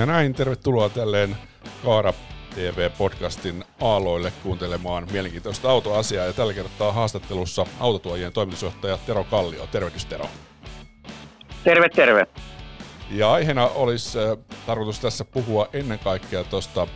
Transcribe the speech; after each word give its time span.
Ja 0.00 0.06
näin 0.06 0.34
tervetuloa 0.34 0.88
tälleen 0.88 1.36
Kaara 1.84 2.12
TV-podcastin 2.54 3.64
aaloille 3.80 4.32
kuuntelemaan 4.42 5.06
mielenkiintoista 5.12 5.70
autoasiaa. 5.70 6.26
Ja 6.26 6.32
tällä 6.32 6.52
kertaa 6.52 6.92
haastattelussa 6.92 7.66
autotuojien 7.80 8.32
toimitusjohtaja 8.32 8.98
Tero 9.06 9.24
Kallio. 9.24 9.66
Tervehdys 9.66 10.04
Tero. 10.04 10.26
Terve, 11.64 11.88
terve. 11.88 12.26
Ja 13.10 13.32
aiheena 13.32 13.66
olisi 13.66 14.18
äh, 14.18 14.38
tarkoitus 14.66 15.00
tässä 15.00 15.24
puhua 15.24 15.68
ennen 15.72 15.98
kaikkea 15.98 16.44
tuosta 16.44 16.86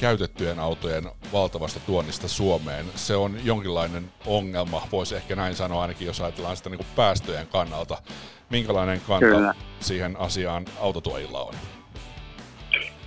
käytettyjen 0.00 0.58
autojen 0.58 1.10
valtavasta 1.32 1.80
tuonnista 1.80 2.28
Suomeen. 2.28 2.86
Se 2.94 3.16
on 3.16 3.36
jonkinlainen 3.44 4.12
ongelma, 4.26 4.88
voisi 4.92 5.16
ehkä 5.16 5.36
näin 5.36 5.54
sanoa 5.54 5.82
ainakin, 5.82 6.06
jos 6.06 6.20
ajatellaan 6.20 6.56
sitä 6.56 6.70
niin 6.70 6.78
kuin 6.78 6.88
päästöjen 6.96 7.46
kannalta. 7.46 8.02
Minkälainen 8.50 9.00
kanta 9.00 9.26
Kyllä. 9.26 9.54
siihen 9.80 10.16
asiaan 10.16 10.64
autotuojilla 10.80 11.42
on? 11.42 11.54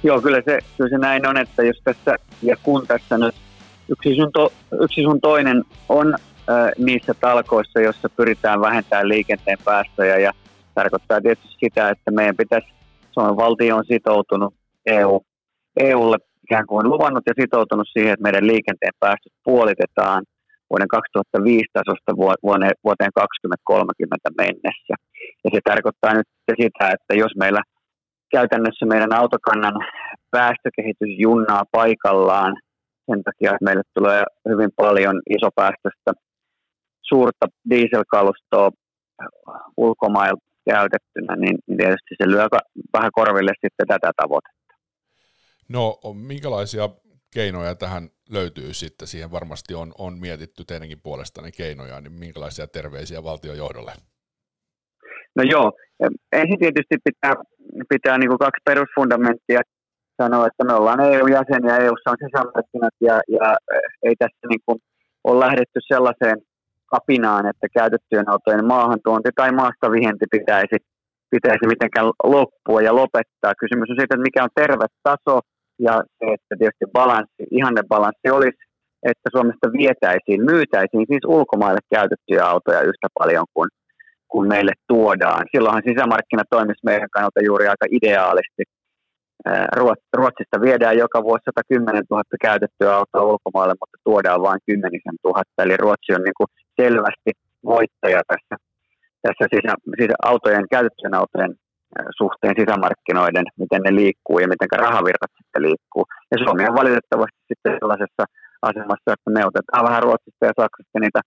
Joo, 0.04 0.22
kyllä 0.22 0.42
se, 0.46 0.60
kyllä 0.78 0.90
se 0.90 0.98
näin 0.98 1.28
on, 1.28 1.38
että 1.38 1.64
jos 1.64 1.82
tässä 1.84 2.16
ja 2.44 2.56
kun 2.64 2.88
tässä 2.88 3.18
nyt 3.18 3.36
yksi 3.90 4.16
sun, 4.16 4.32
to, 4.34 4.54
yksi 4.82 5.02
sun 5.02 5.22
toinen 5.22 5.64
on 5.90 6.14
äh, 6.14 6.72
niissä 6.78 7.14
talkoissa, 7.14 7.80
jossa 7.80 8.10
pyritään 8.10 8.62
vähentämään 8.62 9.10
liikenteen 9.10 9.58
päästöjä 9.66 10.18
ja 10.18 10.32
tarkoittaa 10.76 11.22
tietysti 11.22 11.56
sitä, 11.60 11.90
että 11.90 12.12
meidän 12.12 12.36
pitäisi, 12.36 12.68
Suomen 13.12 13.36
valtio 13.36 13.76
on 13.76 13.86
sitoutunut 13.86 14.54
EU, 14.86 15.22
EUlle 15.80 16.18
ikään 16.44 16.68
kuin 16.68 16.90
luvannut 16.90 17.24
ja 17.28 17.34
sitoutunut 17.42 17.88
siihen, 17.94 18.14
että 18.14 18.24
meidän 18.24 18.48
liikenteen 18.48 18.94
päästöt 19.00 19.34
puolitetaan 19.44 20.24
vuoden 20.70 20.88
2005 20.88 21.66
tasosta 21.74 22.12
vuoteen 22.84 23.12
2030 23.16 24.30
mennessä. 24.38 24.94
Ja 25.44 25.50
se 25.54 25.60
tarkoittaa 25.64 26.14
nyt 26.14 26.28
sitä, 26.62 26.86
että 26.96 27.14
jos 27.24 27.32
meillä 27.40 27.62
käytännössä 28.32 28.86
meidän 28.86 29.14
autokannan 29.14 29.74
päästökehitys 30.32 31.10
junnaa 31.20 31.64
paikallaan 31.72 32.56
sen 33.12 33.24
takia, 33.24 33.52
että 33.52 33.66
meille 33.66 33.84
tulee 33.94 34.24
hyvin 34.50 34.70
paljon 34.76 35.22
isopäästöstä 35.30 36.12
suurta 37.02 37.48
dieselkalustoa 37.70 38.72
ulkomailta 39.78 40.48
käytettynä, 40.70 41.36
niin, 41.36 41.58
tietysti 41.78 42.16
se 42.18 42.30
lyö 42.30 42.48
vähän 42.94 43.12
korville 43.14 43.52
sitten 43.62 43.88
tätä 43.88 44.12
tavoitetta. 44.22 44.74
No, 45.70 46.00
minkälaisia 46.14 46.90
keinoja 47.34 47.76
tähän 47.76 48.10
löytyy 48.30 48.74
sitten? 48.74 49.08
Siihen 49.08 49.32
varmasti 49.32 49.74
on, 49.74 49.92
on 49.98 50.18
mietitty 50.20 50.66
teidänkin 50.66 51.02
puolestanne 51.02 51.52
keinoja, 51.52 52.02
niin 52.02 52.12
minkälaisia 52.14 52.68
terveisiä 52.68 53.24
valtiojohdolle? 53.24 53.92
No 55.38 55.44
joo, 55.44 55.72
ensin 56.32 56.60
tietysti 56.60 56.96
pitää, 57.04 57.34
pitää 57.90 58.18
niin 58.18 58.30
kuin 58.30 58.44
kaksi 58.46 58.62
perusfundamenttia 58.66 59.62
sanoa, 60.22 60.48
että 60.48 60.64
me 60.64 60.74
ollaan 60.74 61.00
EU-jäsen 61.00 61.64
ja 61.70 61.78
EUssa 61.78 62.12
on 62.12 62.22
sisämarkkinat 62.24 62.96
ja, 63.02 63.16
ja 63.38 63.48
ei 64.08 64.16
tässä 64.20 64.46
niin 64.50 64.64
kuin 64.66 64.78
ole 65.24 65.46
lähdetty 65.46 65.80
sellaiseen 65.94 66.38
kapinaan, 66.86 67.46
että 67.52 67.68
käytettyjen 67.80 68.30
autojen 68.30 68.66
maahantuonti 68.66 69.30
tai 69.36 69.52
maasta 69.52 69.92
vienti 69.92 70.26
pitäisi, 70.32 70.78
pitäisi 71.30 71.66
mitenkään 71.68 72.08
loppua 72.24 72.82
ja 72.82 72.96
lopettaa. 72.96 73.60
Kysymys 73.62 73.90
on 73.90 73.96
siitä, 73.96 74.16
että 74.16 74.28
mikä 74.30 74.44
on 74.44 74.58
terve 74.62 74.86
taso 75.04 75.36
ja 75.80 75.94
se, 76.18 76.26
että 76.36 76.54
tietysti 76.60 76.86
balanssi, 76.94 77.44
ihanne 77.52 77.82
balanssi 77.94 78.30
olisi, 78.32 78.60
että 79.04 79.28
Suomesta 79.34 79.68
vietäisiin, 79.80 80.42
myytäisiin 80.52 81.06
siis 81.12 81.26
ulkomaille 81.28 81.82
käytettyjä 81.96 82.44
autoja 82.46 82.88
yhtä 82.92 83.08
paljon 83.20 83.46
kuin, 83.54 83.70
kuin 84.28 84.48
meille 84.48 84.74
tuodaan. 84.88 85.46
Silloinhan 85.52 85.88
sisämarkkinat 85.90 86.48
toimisi 86.50 86.86
meidän 86.86 87.10
kannalta 87.14 87.46
juuri 87.46 87.68
aika 87.68 87.86
ideaalisti 87.92 88.64
Ruotsista 90.18 90.62
viedään 90.62 90.98
joka 90.98 91.24
vuosi 91.24 91.44
110 91.46 92.04
000 92.10 92.24
käytettyä 92.42 92.96
autoa 92.96 93.30
ulkomaille, 93.32 93.76
mutta 93.82 93.98
tuodaan 94.04 94.42
vain 94.42 94.60
kymmenisen 94.68 95.18
tuhatta. 95.22 95.64
Eli 95.64 95.78
Ruotsi 95.78 96.14
on 96.18 96.24
niin 96.24 96.38
kuin 96.40 96.50
selvästi 96.82 97.32
voittaja 97.66 98.22
tässä, 98.32 98.56
tässä 99.22 99.46
sisä, 99.54 99.74
sisä, 100.00 100.16
autojen, 100.32 100.66
käytettyjen 100.76 101.20
autojen 101.22 101.54
suhteen 102.20 102.56
sisämarkkinoiden, 102.60 103.46
miten 103.62 103.82
ne 103.86 103.92
liikkuu 104.02 104.38
ja 104.40 104.52
miten 104.54 104.80
rahavirtat 104.86 105.34
sitten 105.38 105.64
liikkuu. 105.68 106.04
Ja 106.32 106.38
Suomi 106.44 106.64
on 106.70 106.80
valitettavasti 106.82 107.40
sitten 107.50 107.74
sellaisessa 107.80 108.24
asemassa, 108.70 109.10
että 109.16 109.30
me 109.36 109.42
otetaan 109.50 109.88
vähän 109.88 110.04
Ruotsista 110.04 110.48
ja 110.50 110.58
Saksasta 110.62 111.00
niitä, 111.00 111.20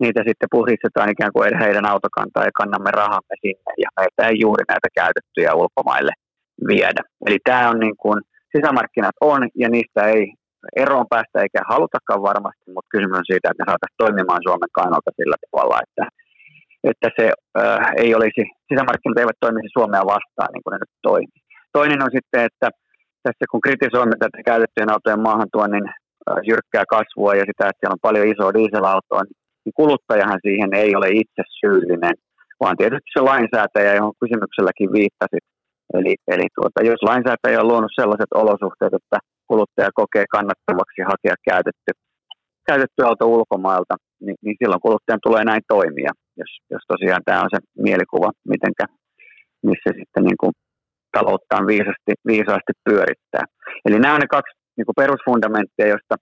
niitä 0.00 0.20
sitten 0.28 0.54
puhistetaan 0.56 1.10
ikään 1.10 1.32
kuin 1.32 1.58
heidän 1.64 1.86
autokantaa 1.92 2.44
ja 2.44 2.58
kannamme 2.60 2.90
rahamme 2.90 3.34
sinne 3.44 3.72
ja 3.84 3.88
meiltä 3.96 4.22
ei 4.28 4.36
juuri 4.44 4.64
näitä 4.68 4.88
käytettyjä 5.00 5.54
ulkomaille 5.62 6.12
viedä. 6.72 7.02
Eli 7.26 7.38
tämä 7.44 7.70
on 7.70 7.78
niin 7.84 7.96
kuin, 8.02 8.18
sisämarkkinat 8.56 9.16
on 9.20 9.40
ja 9.62 9.68
niistä 9.68 10.00
ei 10.14 10.22
eroon 10.82 11.06
päästä 11.14 11.36
eikä 11.42 11.60
halutakaan 11.72 12.22
varmasti, 12.30 12.66
mutta 12.74 12.92
kysymys 12.94 13.18
on 13.18 13.30
siitä, 13.30 13.48
että 13.48 13.62
ne 13.62 13.70
saataisiin 13.70 14.02
toimimaan 14.04 14.42
Suomen 14.46 14.72
kannalta 14.78 15.10
sillä 15.18 15.36
tavalla, 15.44 15.76
että, 15.86 16.04
että 16.90 17.08
se 17.16 17.24
äh, 17.62 17.86
ei 18.02 18.10
olisi, 18.18 18.42
sisämarkkinat 18.68 19.18
eivät 19.20 19.42
toimisi 19.44 19.76
Suomea 19.76 20.10
vastaan 20.14 20.50
niin 20.52 20.64
kuin 20.64 20.72
ne 20.72 20.78
nyt 20.80 20.94
toimii. 21.08 21.42
Toinen 21.76 22.04
on 22.06 22.12
sitten, 22.16 22.40
että 22.48 22.68
tässä 23.24 23.44
kun 23.50 23.64
kritisoimme 23.66 24.16
tätä 24.18 24.38
käytettyjen 24.50 24.92
autojen 24.94 25.26
maahantuonnin 25.28 25.86
äh, 25.88 25.94
jyrkkää 26.50 26.86
kasvua 26.96 27.38
ja 27.40 27.44
sitä, 27.50 27.64
että 27.68 27.80
siellä 27.80 27.96
on 27.96 28.06
paljon 28.08 28.30
isoa 28.32 28.56
dieselautoa, 28.58 29.22
niin 29.24 29.37
kuluttajahan 29.78 30.40
siihen 30.46 30.70
ei 30.82 30.90
ole 30.98 31.08
itse 31.22 31.42
syyllinen, 31.60 32.14
vaan 32.60 32.76
tietysti 32.76 33.10
se 33.12 33.20
lainsäätäjä, 33.30 33.94
johon 33.94 34.20
kysymykselläkin 34.20 34.90
viittasit, 34.98 35.44
Eli, 35.94 36.14
eli 36.34 36.46
tuota, 36.56 36.78
jos 36.90 37.02
lainsäätäjä 37.02 37.60
on 37.60 37.68
luonut 37.68 37.92
sellaiset 38.00 38.32
olosuhteet, 38.34 38.94
että 39.00 39.18
kuluttaja 39.50 39.98
kokee 40.00 40.24
kannattavaksi 40.36 41.00
hakea 41.10 41.36
käytetty, 41.50 41.90
käytetty 42.70 43.00
auto 43.04 43.24
ulkomailta, 43.36 43.94
niin, 44.24 44.36
niin 44.44 44.56
silloin 44.58 44.84
kuluttajan 44.86 45.24
tulee 45.26 45.44
näin 45.44 45.64
toimia, 45.68 46.12
jos, 46.40 46.52
jos 46.70 46.84
tosiaan 46.92 47.22
tämä 47.24 47.44
on 47.44 47.52
se 47.54 47.60
mielikuva, 47.86 48.30
mitenkä, 48.52 48.84
missä 49.68 49.90
sitten 49.98 50.24
niin 50.28 50.40
kuin 50.42 50.52
talouttaan 51.16 51.66
viisasti, 51.72 52.12
viisaasti 52.32 52.72
pyörittää. 52.84 53.44
Eli 53.86 53.98
nämä 53.98 54.14
on 54.14 54.20
ne 54.20 54.34
kaksi 54.36 54.54
niin 54.76 54.86
kuin 54.86 55.00
perusfundamenttia, 55.02 55.92
joista 55.94 56.14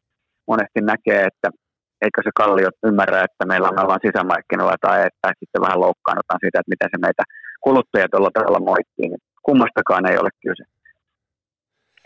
monesti 0.50 0.80
näkee, 0.92 1.20
että 1.30 1.48
eikö 2.04 2.20
se 2.24 2.30
kallio 2.40 2.68
ymmärrä, 2.88 3.26
että 3.28 3.44
meillä 3.46 3.68
on 3.68 3.88
vain 3.90 4.06
sisämarkkinoilla 4.06 4.76
tai 4.80 4.98
että 5.08 5.28
sitten 5.40 5.64
vähän 5.66 5.80
loukkaannutaan 5.86 6.40
siitä, 6.42 6.58
että 6.60 6.72
miten 6.74 6.92
se 6.92 6.98
meitä 7.06 7.22
kuluttajat 7.66 8.10
tuolla 8.10 8.30
tavalla 8.34 8.68
moittiin 8.72 9.12
kummastakaan 9.46 10.06
ei 10.10 10.18
ole 10.22 10.30
kyse. 10.44 10.64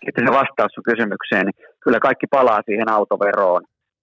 Sitten 0.05 0.27
se 0.27 0.33
vastaus 0.41 0.73
sun 0.75 0.89
kysymykseen, 0.91 1.45
niin 1.47 1.59
kyllä 1.85 2.01
kaikki 2.07 2.27
palaa 2.37 2.67
siihen 2.67 2.89
autoveroon 2.97 3.63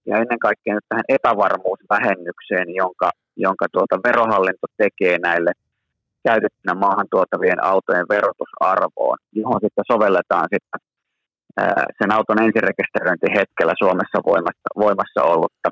ja 0.10 0.18
ennen 0.18 0.40
kaikkea 0.40 0.74
nyt 0.74 0.90
tähän 0.90 1.12
epävarmuusvähennykseen, 1.16 2.68
jonka, 2.82 3.10
jonka 3.46 3.66
tuota 3.72 3.96
verohallinto 4.08 4.68
tekee 4.78 5.18
näille 5.28 5.52
käytettynä 6.28 6.74
maahan 6.74 7.08
tuotavien 7.12 7.64
autojen 7.64 8.10
verotusarvoon, 8.14 9.18
johon 9.32 9.60
sitten 9.64 9.90
sovelletaan 9.92 10.48
sitten 10.54 10.80
sen 11.98 12.12
auton 12.18 12.44
ensirekisteröintihetkellä 12.46 13.74
Suomessa 13.82 14.20
voimassa, 14.30 14.70
voimassa 14.84 15.22
ollutta 15.24 15.70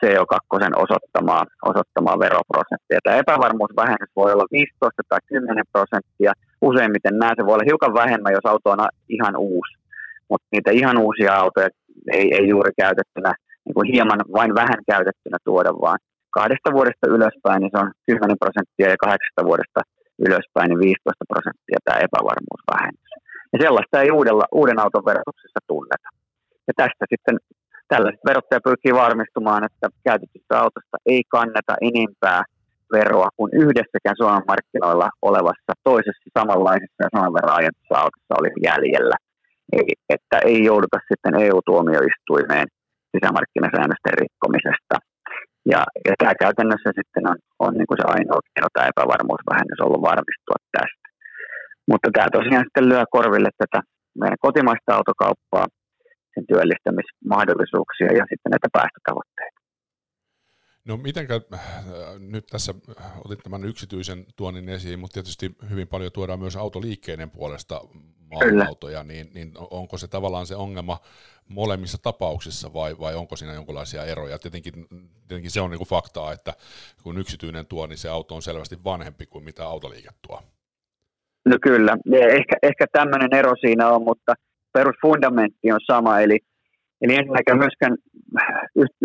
CO2 0.00 0.36
osoittamaa, 0.84 1.42
osoittamaa 1.70 2.18
veroprosenttia. 2.24 2.98
Tämä 3.04 3.16
epävarmuusvähennys 3.22 4.12
voi 4.16 4.32
olla 4.32 4.46
15 4.52 5.02
tai 5.08 5.18
10 5.26 5.64
prosenttia. 5.72 6.32
Useimmiten 6.70 7.18
nämä 7.18 7.32
se 7.36 7.46
voi 7.46 7.54
olla 7.54 7.70
hiukan 7.70 7.94
vähemmän, 7.94 8.36
jos 8.36 8.46
auto 8.52 8.70
on 8.70 8.78
ihan 9.08 9.36
uusi. 9.36 9.74
Mutta 10.30 10.46
niitä 10.52 10.70
ihan 10.80 10.98
uusia 10.98 11.32
autoja 11.42 11.68
ei, 12.18 12.26
ei 12.38 12.48
juuri 12.48 12.72
käytettynä, 12.82 13.32
niin 13.64 13.74
kuin 13.74 13.88
hieman 13.92 14.20
vain 14.38 14.54
vähän 14.54 14.80
käytettynä 14.92 15.38
tuoda, 15.44 15.70
vaan 15.86 15.98
kahdesta 16.38 16.72
vuodesta 16.76 17.06
ylöspäin 17.16 17.60
niin 17.60 17.72
se 17.74 17.78
on 17.82 17.90
10 18.06 18.42
prosenttia 18.44 18.88
ja 18.94 19.02
kahdeksasta 19.04 19.42
vuodesta 19.48 19.80
ylöspäin 20.26 20.68
niin 20.68 20.82
15 20.90 21.24
prosenttia 21.32 21.78
tämä 21.84 22.04
epävarmuusvähennys. 22.06 23.12
Ja 23.52 23.58
sellaista 23.62 24.00
ei 24.00 24.10
uudella, 24.10 24.44
uuden 24.52 24.78
auton 24.78 25.04
verotuksessa 25.04 25.60
tunneta. 25.66 26.08
Ja 26.68 26.72
tästä 26.76 27.04
sitten 27.12 27.36
tällaiset 27.88 28.20
verottaja 28.26 28.66
pyrkii 28.68 28.94
varmistumaan, 29.04 29.64
että 29.64 29.86
käytetystä 30.04 30.60
autosta 30.60 30.96
ei 31.06 31.22
kanneta 31.28 31.74
enempää 31.88 32.42
veroa 32.92 33.28
kuin 33.36 33.50
yhdessäkään 33.64 34.18
Suomen 34.20 34.48
markkinoilla 34.52 35.08
olevassa 35.22 35.72
toisessa 35.84 36.28
samanlaisessa 36.38 37.02
ja 37.04 37.12
saman 37.14 37.34
verran 37.36 37.58
ajetussa 37.60 37.94
autossa 38.02 38.38
oli 38.40 38.50
jäljellä. 38.68 39.16
Eli 39.76 39.92
että 40.14 40.36
ei 40.50 40.64
jouduta 40.70 40.98
sitten 41.08 41.34
EU-tuomioistuimeen 41.46 42.68
sisämarkkinasäännösten 43.12 44.18
rikkomisesta. 44.22 44.96
Ja, 45.72 45.80
ja 46.06 46.14
tämä 46.18 46.34
käytännössä 46.44 46.90
sitten 46.98 47.24
on, 47.30 47.36
on 47.64 47.72
niin 47.74 47.88
kuin 47.88 47.98
se 48.00 48.06
ainoa 48.06 48.40
keino, 48.48 48.68
tämä 48.72 48.90
epävarmuusvähennys 48.92 49.80
ollut 49.80 50.02
varmistua 50.10 50.58
tästä. 50.76 51.01
Mutta 51.90 52.08
tämä 52.12 52.26
tosiaan 52.32 52.64
sitten 52.64 52.88
lyö 52.88 53.04
korville 53.10 53.50
tätä 53.58 53.82
meidän 54.20 54.38
kotimaista 54.40 54.94
autokauppaa, 54.94 55.66
sen 56.34 56.46
työllistämismahdollisuuksia 56.46 58.06
ja 58.06 58.24
sitten 58.30 58.50
näitä 58.50 58.68
päästötavoitteita. 58.72 59.62
No 60.84 60.96
mitenkä, 60.96 61.40
äh, 61.54 61.60
nyt 62.18 62.46
tässä 62.46 62.74
otit 63.24 63.40
tämän 63.42 63.64
yksityisen 63.64 64.26
tuonnin 64.36 64.68
esiin, 64.68 64.98
mutta 64.98 65.14
tietysti 65.14 65.56
hyvin 65.70 65.88
paljon 65.88 66.12
tuodaan 66.12 66.38
myös 66.38 66.56
autoliikkeiden 66.56 67.30
puolesta 67.30 67.80
autoja, 68.66 69.02
niin, 69.02 69.30
niin 69.34 69.52
onko 69.70 69.98
se 69.98 70.08
tavallaan 70.08 70.46
se 70.46 70.56
ongelma 70.56 70.98
molemmissa 71.48 71.98
tapauksissa 71.98 72.72
vai, 72.74 72.98
vai 72.98 73.14
onko 73.14 73.36
siinä 73.36 73.54
jonkinlaisia 73.54 74.04
eroja? 74.04 74.38
Tietenkin, 74.38 74.86
tietenkin 75.28 75.50
se 75.50 75.60
on 75.60 75.70
niin 75.70 75.78
kuin 75.78 75.88
faktaa, 75.88 76.32
että 76.32 76.54
kun 77.02 77.18
yksityinen 77.18 77.66
tuo, 77.66 77.86
niin 77.86 77.98
se 77.98 78.08
auto 78.08 78.34
on 78.34 78.42
selvästi 78.42 78.84
vanhempi 78.84 79.26
kuin 79.26 79.44
mitä 79.44 79.66
autoliike 79.66 80.10
tuo. 80.26 80.42
No 81.46 81.56
kyllä, 81.62 81.96
ehkä, 82.12 82.56
ehkä 82.62 82.86
tämmöinen 82.92 83.34
ero 83.34 83.52
siinä 83.60 83.88
on, 83.88 84.02
mutta 84.02 84.34
perusfundamentti 84.72 85.72
on 85.72 85.80
sama, 85.86 86.20
eli, 86.20 86.38
eli 87.02 87.14
ensinnäkään 87.14 87.58
myöskään 87.58 87.96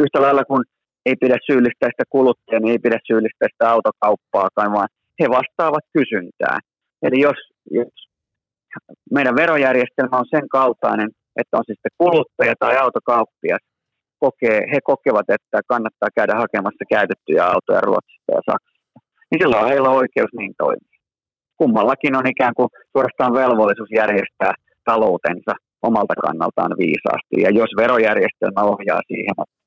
yhtä 0.04 0.22
lailla 0.22 0.44
kuin 0.46 0.64
ei 1.06 1.16
pidä 1.22 1.38
syyllistää 1.52 1.90
sitä 1.90 2.04
kuluttajaa, 2.10 2.60
niin 2.60 2.72
ei 2.72 2.80
pidä 2.80 3.00
syyllistää 3.08 3.48
sitä 3.52 3.72
autokauppaakaan, 3.72 4.72
vaan 4.72 4.90
he 5.20 5.26
vastaavat 5.30 5.86
kysyntään. 5.98 6.60
Eli 7.06 7.18
jos, 7.28 7.40
jos 7.72 7.94
meidän 9.16 9.36
verojärjestelmä 9.36 10.18
on 10.18 10.34
sen 10.36 10.48
kaltainen, 10.58 11.10
että 11.40 11.58
on 11.58 11.64
siis 11.66 11.78
sitten 11.78 12.00
kuluttaja 12.04 12.54
tai 12.60 12.78
autokauppias, 12.78 13.64
kokee, 14.20 14.60
he 14.74 14.80
kokevat, 14.84 15.30
että 15.30 15.58
kannattaa 15.68 16.16
käydä 16.18 16.36
hakemassa 16.44 16.84
käytettyjä 16.96 17.44
autoja 17.46 17.82
Ruotsista 17.82 18.32
ja 18.38 18.42
Saksasta, 18.50 18.98
niin 19.30 19.40
silloin 19.42 19.70
heillä 19.72 19.90
on 19.90 20.02
oikeus 20.04 20.32
niin 20.38 20.54
toimia. 20.58 20.87
Kummallakin 21.58 22.16
on 22.20 22.28
ikään 22.28 22.54
kuin 22.58 22.70
suorastaan 22.92 23.34
velvollisuus 23.34 23.92
järjestää 24.02 24.54
taloutensa 24.86 25.54
omalta 25.82 26.16
kannaltaan 26.26 26.74
viisaasti. 26.84 27.36
Ja 27.46 27.50
jos 27.60 27.72
verojärjestelmä 27.82 28.62
ohjaa 28.74 29.02
siihen, 29.12 29.36
että 29.44 29.58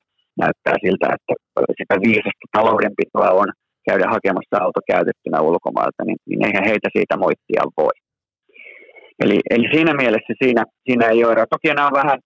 näyttää 0.41 0.75
siltä, 0.83 1.07
että 1.15 1.33
sitä 1.79 1.95
viisasta 2.05 2.45
taloudenpitoa 2.57 3.29
on 3.41 3.49
käydä 3.87 4.05
hakemassa 4.15 4.55
auto 4.63 4.81
käytettynä 4.93 5.39
ulkomailta, 5.49 6.01
niin, 6.05 6.19
niin 6.27 6.45
eihän 6.47 6.69
heitä 6.69 6.89
siitä 6.95 7.15
moittia 7.17 7.63
voi. 7.77 7.95
Eli, 9.23 9.37
eli 9.49 9.67
siinä 9.75 9.93
mielessä 9.93 10.33
siinä, 10.43 10.63
siinä 10.85 11.05
ei 11.07 11.25
ole 11.25 11.45
Toki 11.49 11.67
nämä 11.67 11.87
on 11.87 11.99
vähän, 12.01 12.19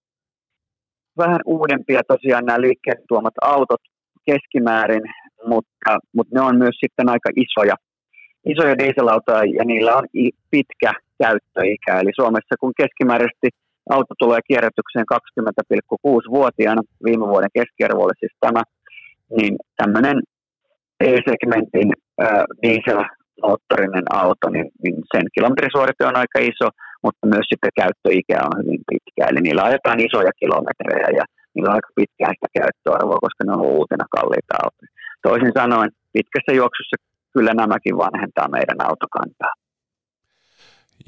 vähän 1.17 1.41
uudempia 1.45 2.01
tosiaan 2.07 2.45
nämä 2.45 2.61
liikkeet 2.61 3.01
tuomat 3.07 3.33
autot 3.41 3.83
keskimäärin, 4.29 5.05
mutta, 5.47 5.91
mutta 6.15 6.35
ne 6.35 6.41
on 6.41 6.57
myös 6.57 6.75
sitten 6.83 7.09
aika 7.09 7.29
isoja, 7.35 7.75
isoja 8.45 8.77
dieselautoja 8.77 9.43
ja 9.57 9.63
niillä 9.65 9.95
on 9.95 10.05
pitkä 10.51 10.91
käyttöikä. 11.23 11.99
Eli 11.99 12.11
Suomessa 12.15 12.55
kun 12.59 12.73
keskimääräisesti 12.81 13.49
auto 13.89 14.13
tulee 14.19 14.39
kierrätykseen 14.47 15.05
20,6-vuotiaana, 15.13 16.81
viime 17.05 17.25
vuoden 17.27 17.55
keskiarvo 17.57 18.03
oli 18.03 18.17
siis 18.19 18.35
tämä, 18.39 18.61
niin 19.37 19.55
tämmöinen 19.77 20.17
E-segmentin 20.99 21.89
äh, 22.23 22.43
dieselmoottorinen 22.63 24.07
auto, 24.23 24.49
niin, 24.49 24.67
niin 24.83 24.95
sen 25.13 25.25
kilometrisuorite 25.35 26.03
on 26.05 26.17
aika 26.23 26.39
iso, 26.39 26.67
mutta 27.03 27.27
myös 27.33 27.47
sitten 27.49 27.77
käyttöikä 27.81 28.37
on 28.47 28.55
hyvin 28.61 28.83
pitkä. 28.91 29.23
Eli 29.29 29.41
niillä 29.41 29.63
ajetaan 29.63 29.99
isoja 30.07 30.31
kilometrejä 30.41 31.09
ja 31.19 31.25
niillä 31.53 31.69
on 31.69 31.79
aika 31.79 31.91
pitkää 31.95 32.31
sitä 32.35 32.49
käyttöarvoa, 32.59 33.25
koska 33.25 33.43
ne 33.43 33.51
on 33.57 33.69
uutena 33.79 34.05
kalliita 34.15 34.55
autoja. 34.63 34.91
Toisin 35.27 35.53
sanoen, 35.59 35.89
pitkässä 36.13 36.51
juoksussa 36.59 36.97
kyllä 37.35 37.53
nämäkin 37.53 37.97
vanhentaa 37.97 38.47
meidän 38.47 38.81
autokantaa. 38.81 39.53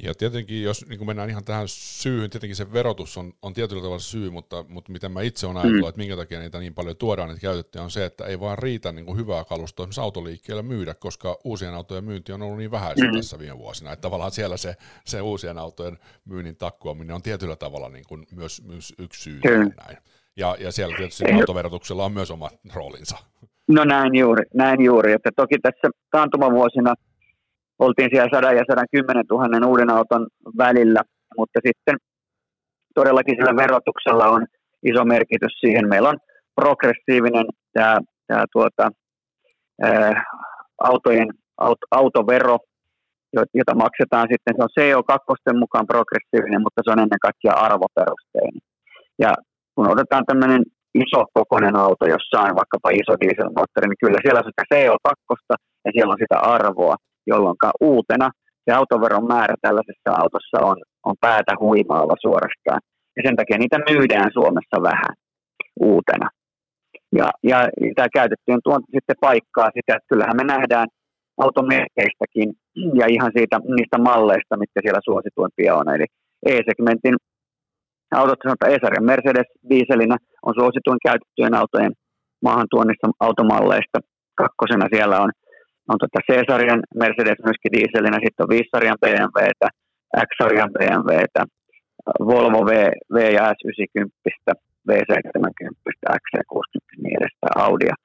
Ja 0.03 0.15
tietenkin, 0.15 0.63
jos 0.63 0.85
niin 0.89 0.97
kun 0.97 1.07
mennään 1.07 1.29
ihan 1.29 1.43
tähän 1.43 1.67
syyhyn, 1.67 2.29
tietenkin 2.29 2.55
se 2.55 2.73
verotus 2.73 3.17
on, 3.17 3.33
on 3.41 3.53
tietyllä 3.53 3.81
tavalla 3.81 3.99
syy, 3.99 4.29
mutta, 4.29 4.65
mutta 4.69 4.91
miten 4.91 5.11
mä 5.11 5.21
itse 5.21 5.45
olen 5.45 5.57
ajatellut, 5.57 5.81
mm. 5.81 5.89
että 5.89 5.99
minkä 5.99 6.15
takia 6.15 6.39
niitä 6.39 6.59
niin 6.59 6.73
paljon 6.73 6.97
tuodaan, 6.97 7.29
että 7.29 7.41
käytettyjä, 7.41 7.83
on 7.83 7.91
se, 7.91 8.05
että 8.05 8.25
ei 8.25 8.39
vaan 8.39 8.57
riitä 8.57 8.91
niin 8.91 9.05
kuin 9.05 9.17
hyvää 9.17 9.43
kalustoa 9.43 9.83
esimerkiksi 9.83 10.01
autoliikkeellä 10.01 10.63
myydä, 10.63 10.93
koska 10.93 11.37
uusien 11.43 11.73
autojen 11.73 12.03
myynti 12.03 12.31
on 12.31 12.41
ollut 12.41 12.57
niin 12.57 12.71
vähäistä 12.71 13.05
mm. 13.05 13.15
tässä 13.15 13.39
viime 13.39 13.57
vuosina, 13.57 13.91
että 13.91 14.01
tavallaan 14.01 14.31
siellä 14.31 14.57
se, 14.57 14.75
se 15.05 15.21
uusien 15.21 15.57
autojen 15.57 15.97
myynnin 16.25 16.55
takkuaminen 16.55 17.15
on 17.15 17.21
tietyllä 17.21 17.55
tavalla 17.55 17.89
niin 17.89 18.05
kuin 18.07 18.27
myös, 18.31 18.63
myös 18.65 18.93
yksi 18.99 19.21
syy 19.21 19.39
mm. 19.39 19.71
näin. 19.85 19.97
Ja, 20.35 20.57
ja 20.59 20.71
siellä 20.71 20.97
tietysti 20.97 21.23
autoverotuksella 21.31 22.05
on 22.05 22.11
myös 22.11 22.31
oma 22.31 22.49
roolinsa. 22.73 23.17
No 23.67 23.83
näin 23.85 24.15
juuri, 24.15 24.43
näin 24.53 24.81
juuri. 24.81 25.11
Että 25.11 25.29
toki 25.35 25.55
tässä 25.59 25.89
taantumavuosina– 26.11 26.93
oltiin 27.79 28.09
siellä 28.11 28.29
100 28.33 28.53
ja 28.53 28.63
110 28.69 29.25
000 29.29 29.67
uuden 29.67 29.89
auton 29.89 30.27
välillä, 30.57 31.01
mutta 31.37 31.59
sitten 31.67 31.97
todellakin 32.95 33.35
sillä 33.35 33.55
verotuksella 33.55 34.27
on 34.27 34.45
iso 34.83 35.05
merkitys 35.05 35.53
siihen. 35.59 35.89
Meillä 35.89 36.09
on 36.09 36.17
progressiivinen 36.55 37.45
tämä, 37.73 37.97
tämä 38.27 38.45
tuota, 38.51 38.89
ää, 39.81 40.23
autojen 40.83 41.27
aut, 41.57 41.77
autovero, 41.91 42.57
jota 43.53 43.75
maksetaan 43.75 44.27
sitten, 44.31 44.55
se 44.55 44.63
on 44.63 44.75
CO2 44.79 45.57
mukaan 45.59 45.87
progressiivinen, 45.87 46.61
mutta 46.61 46.81
se 46.83 46.91
on 46.91 46.99
ennen 46.99 47.19
kaikkea 47.21 47.53
arvoperusteinen. 47.53 48.61
Ja 49.19 49.33
kun 49.75 49.87
otetaan 49.87 50.25
tämmöinen 50.25 50.63
iso 51.05 51.21
kokoinen 51.37 51.75
auto 51.85 52.05
jossain, 52.15 52.59
vaikkapa 52.61 52.89
iso 53.01 53.13
dieselmoottori, 53.21 53.87
niin 53.87 54.03
kyllä 54.03 54.19
siellä 54.21 54.41
on 54.41 54.49
sitä 54.49 54.63
CO2 54.71 55.09
ja 55.85 55.91
siellä 55.93 56.11
on 56.13 56.23
sitä 56.23 56.37
arvoa 56.55 56.95
jolloin 57.31 57.57
uutena 57.81 58.29
se 58.65 58.71
autoveron 58.73 59.27
määrä 59.27 59.55
tällaisessa 59.61 60.11
autossa 60.21 60.57
on, 60.69 60.77
on 61.09 61.15
päätä 61.21 61.53
huimaava 61.59 62.15
suorastaan. 62.21 62.81
Ja 63.15 63.21
sen 63.25 63.35
takia 63.35 63.57
niitä 63.57 63.77
myydään 63.89 64.31
Suomessa 64.33 64.77
vähän 64.89 65.13
uutena. 65.79 66.27
Ja, 67.19 67.27
ja 67.43 67.57
tämä 67.95 68.07
käytettyjen 68.19 68.63
tuonti 68.63 68.89
sitten 68.95 69.21
paikkaa 69.27 69.69
sitä, 69.75 69.91
että 69.95 70.09
kyllähän 70.11 70.37
me 70.37 70.43
nähdään 70.43 70.87
automerkeistäkin 71.45 72.49
ja 72.99 73.05
ihan 73.15 73.31
siitä, 73.37 73.55
niistä 73.77 73.97
malleista, 74.09 74.61
mitkä 74.61 74.79
siellä 74.81 75.07
suosituimpia 75.09 75.75
on. 75.75 75.87
Eli 75.95 76.05
E-segmentin 76.45 77.15
autot, 78.11 78.39
sanotaan 78.43 78.71
E-sarjan 78.73 79.09
Mercedes 79.11 79.49
dieselinä 79.69 80.17
on 80.47 80.53
suosituin 80.59 80.99
käytettyjen 81.07 81.55
autojen 81.61 81.93
maahantuonnista 82.43 83.07
automalleista. 83.19 83.99
Kakkosena 84.35 84.87
siellä 84.93 85.17
on 85.19 85.31
on 85.91 85.97
tota 86.03 86.19
C-sarjan 86.27 86.81
Mercedes 86.95 87.39
myöskin 87.47 87.71
dieselinä, 87.75 88.17
sitten 88.23 88.43
on 88.43 88.53
5-sarjan 88.55 89.01
BMWtä, 89.03 89.67
X-sarjan 90.27 90.71
BMWtä, 90.75 91.41
Volvo 92.19 92.61
V, 92.69 92.71
v 93.13 93.17
ja 93.37 93.53
S90, 93.57 94.53
V70, 94.89 96.01
XC60 96.23 96.85
niin 97.03 97.17
edestään 97.19 97.57
Audia. 97.65 97.95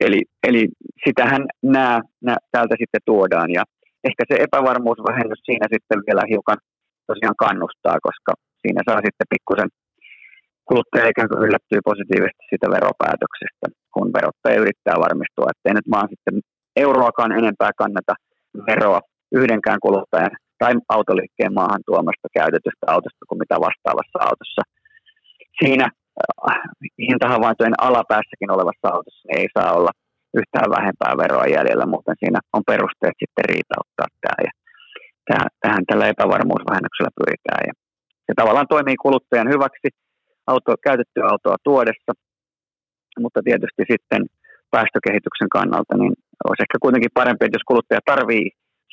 Eli, 0.00 0.20
eli 0.48 0.68
sitähän 1.04 1.42
nämä, 1.62 2.00
nämä 2.24 2.36
täältä 2.52 2.74
sitten 2.78 3.00
tuodaan 3.04 3.50
ja 3.52 3.62
ehkä 4.08 4.22
se 4.28 4.34
epävarmuusvähennys 4.46 5.42
siinä 5.44 5.66
sitten 5.74 5.98
vielä 6.06 6.22
hiukan 6.30 6.58
tosiaan 7.06 7.36
kannustaa, 7.44 7.98
koska 8.08 8.32
siinä 8.64 8.82
saa 8.88 9.06
sitten 9.06 9.32
pikkusen 9.34 9.70
kuluttaja 10.68 11.10
ikään 11.12 11.30
kuin 11.30 11.44
yllättyy 11.46 11.80
positiivisesti 11.90 12.44
siitä 12.48 12.68
veropäätöksestä, 12.76 13.66
kun 13.94 14.08
verottaja 14.16 14.60
yrittää 14.62 14.96
varmistua, 15.04 15.52
ettei 15.52 15.74
nyt 15.74 15.88
vaan 15.94 16.08
sitten 16.12 16.36
euroakaan 16.86 17.32
enempää 17.40 17.72
kannata 17.80 18.14
veroa 18.70 19.00
yhdenkään 19.40 19.80
kuluttajan 19.86 20.34
tai 20.58 20.72
autoliikkeen 20.96 21.54
maahan 21.58 21.82
tuomasta 21.86 22.28
käytetystä 22.38 22.84
autosta 22.94 23.28
kuin 23.28 23.40
mitä 23.42 23.56
vastaavassa 23.66 24.18
autossa. 24.28 24.62
Siinä 25.60 25.86
äh, 26.50 26.60
hintahavaintojen 27.08 27.76
alapäässäkin 27.88 28.50
olevassa 28.56 28.86
autossa 28.94 29.28
ei 29.38 29.46
saa 29.54 29.70
olla 29.78 29.92
yhtään 30.40 30.68
vähempää 30.76 31.12
veroa 31.22 31.46
jäljellä, 31.56 31.86
mutta 31.94 32.12
siinä 32.20 32.38
on 32.56 32.62
perusteet 32.70 33.16
sitten 33.22 33.48
riitauttaa 33.52 34.08
tämä. 34.22 34.38
Ja 34.46 34.52
tähän 35.62 35.84
tällä 35.88 36.06
epävarmuusvähennyksellä 36.12 37.12
pyritään. 37.20 37.62
Ja 37.68 37.74
se 38.26 38.32
tavallaan 38.36 38.72
toimii 38.74 38.96
kuluttajan 39.04 39.52
hyväksi 39.54 39.88
auto, 40.46 40.70
käytettyä 40.88 41.24
autoa 41.32 41.56
tuodessa, 41.64 42.12
mutta 43.22 43.40
tietysti 43.48 43.82
sitten 43.92 44.22
päästökehityksen 44.74 45.50
kannalta, 45.56 45.94
niin 45.96 46.12
olisi 46.46 46.64
ehkä 46.64 46.78
kuitenkin 46.84 47.16
parempi, 47.20 47.44
että 47.44 47.58
jos 47.58 47.70
kuluttaja 47.70 48.08
tarvii 48.12 48.44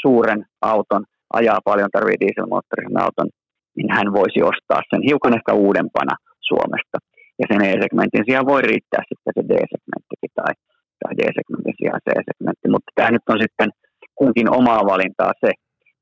suuren 0.04 0.40
auton, 0.74 1.04
ajaa 1.40 1.60
paljon, 1.70 1.90
tarvii 1.92 2.22
dieselmoottorisen 2.24 3.02
auton, 3.06 3.30
niin 3.78 3.90
hän 3.98 4.08
voisi 4.18 4.40
ostaa 4.52 4.82
sen 4.90 5.02
hiukan 5.10 5.38
ehkä 5.38 5.52
uudempana 5.66 6.16
Suomesta. 6.50 6.98
Ja 7.40 7.46
sen 7.50 7.62
E-segmentin 7.70 8.26
sijaan 8.26 8.52
voi 8.54 8.62
riittää 8.72 9.02
sitten 9.10 9.34
se 9.36 9.42
D-segmenttikin 9.50 10.32
tai, 10.40 10.54
tai 11.02 11.12
D-segmentin 11.20 11.78
sijaan 11.80 12.02
C-segmentti, 12.06 12.68
mutta 12.74 12.90
tämä 12.96 13.12
nyt 13.12 13.28
on 13.34 13.40
sitten 13.46 13.70
kunkin 14.20 14.48
omaa 14.60 14.82
valintaa 14.92 15.34
se, 15.44 15.50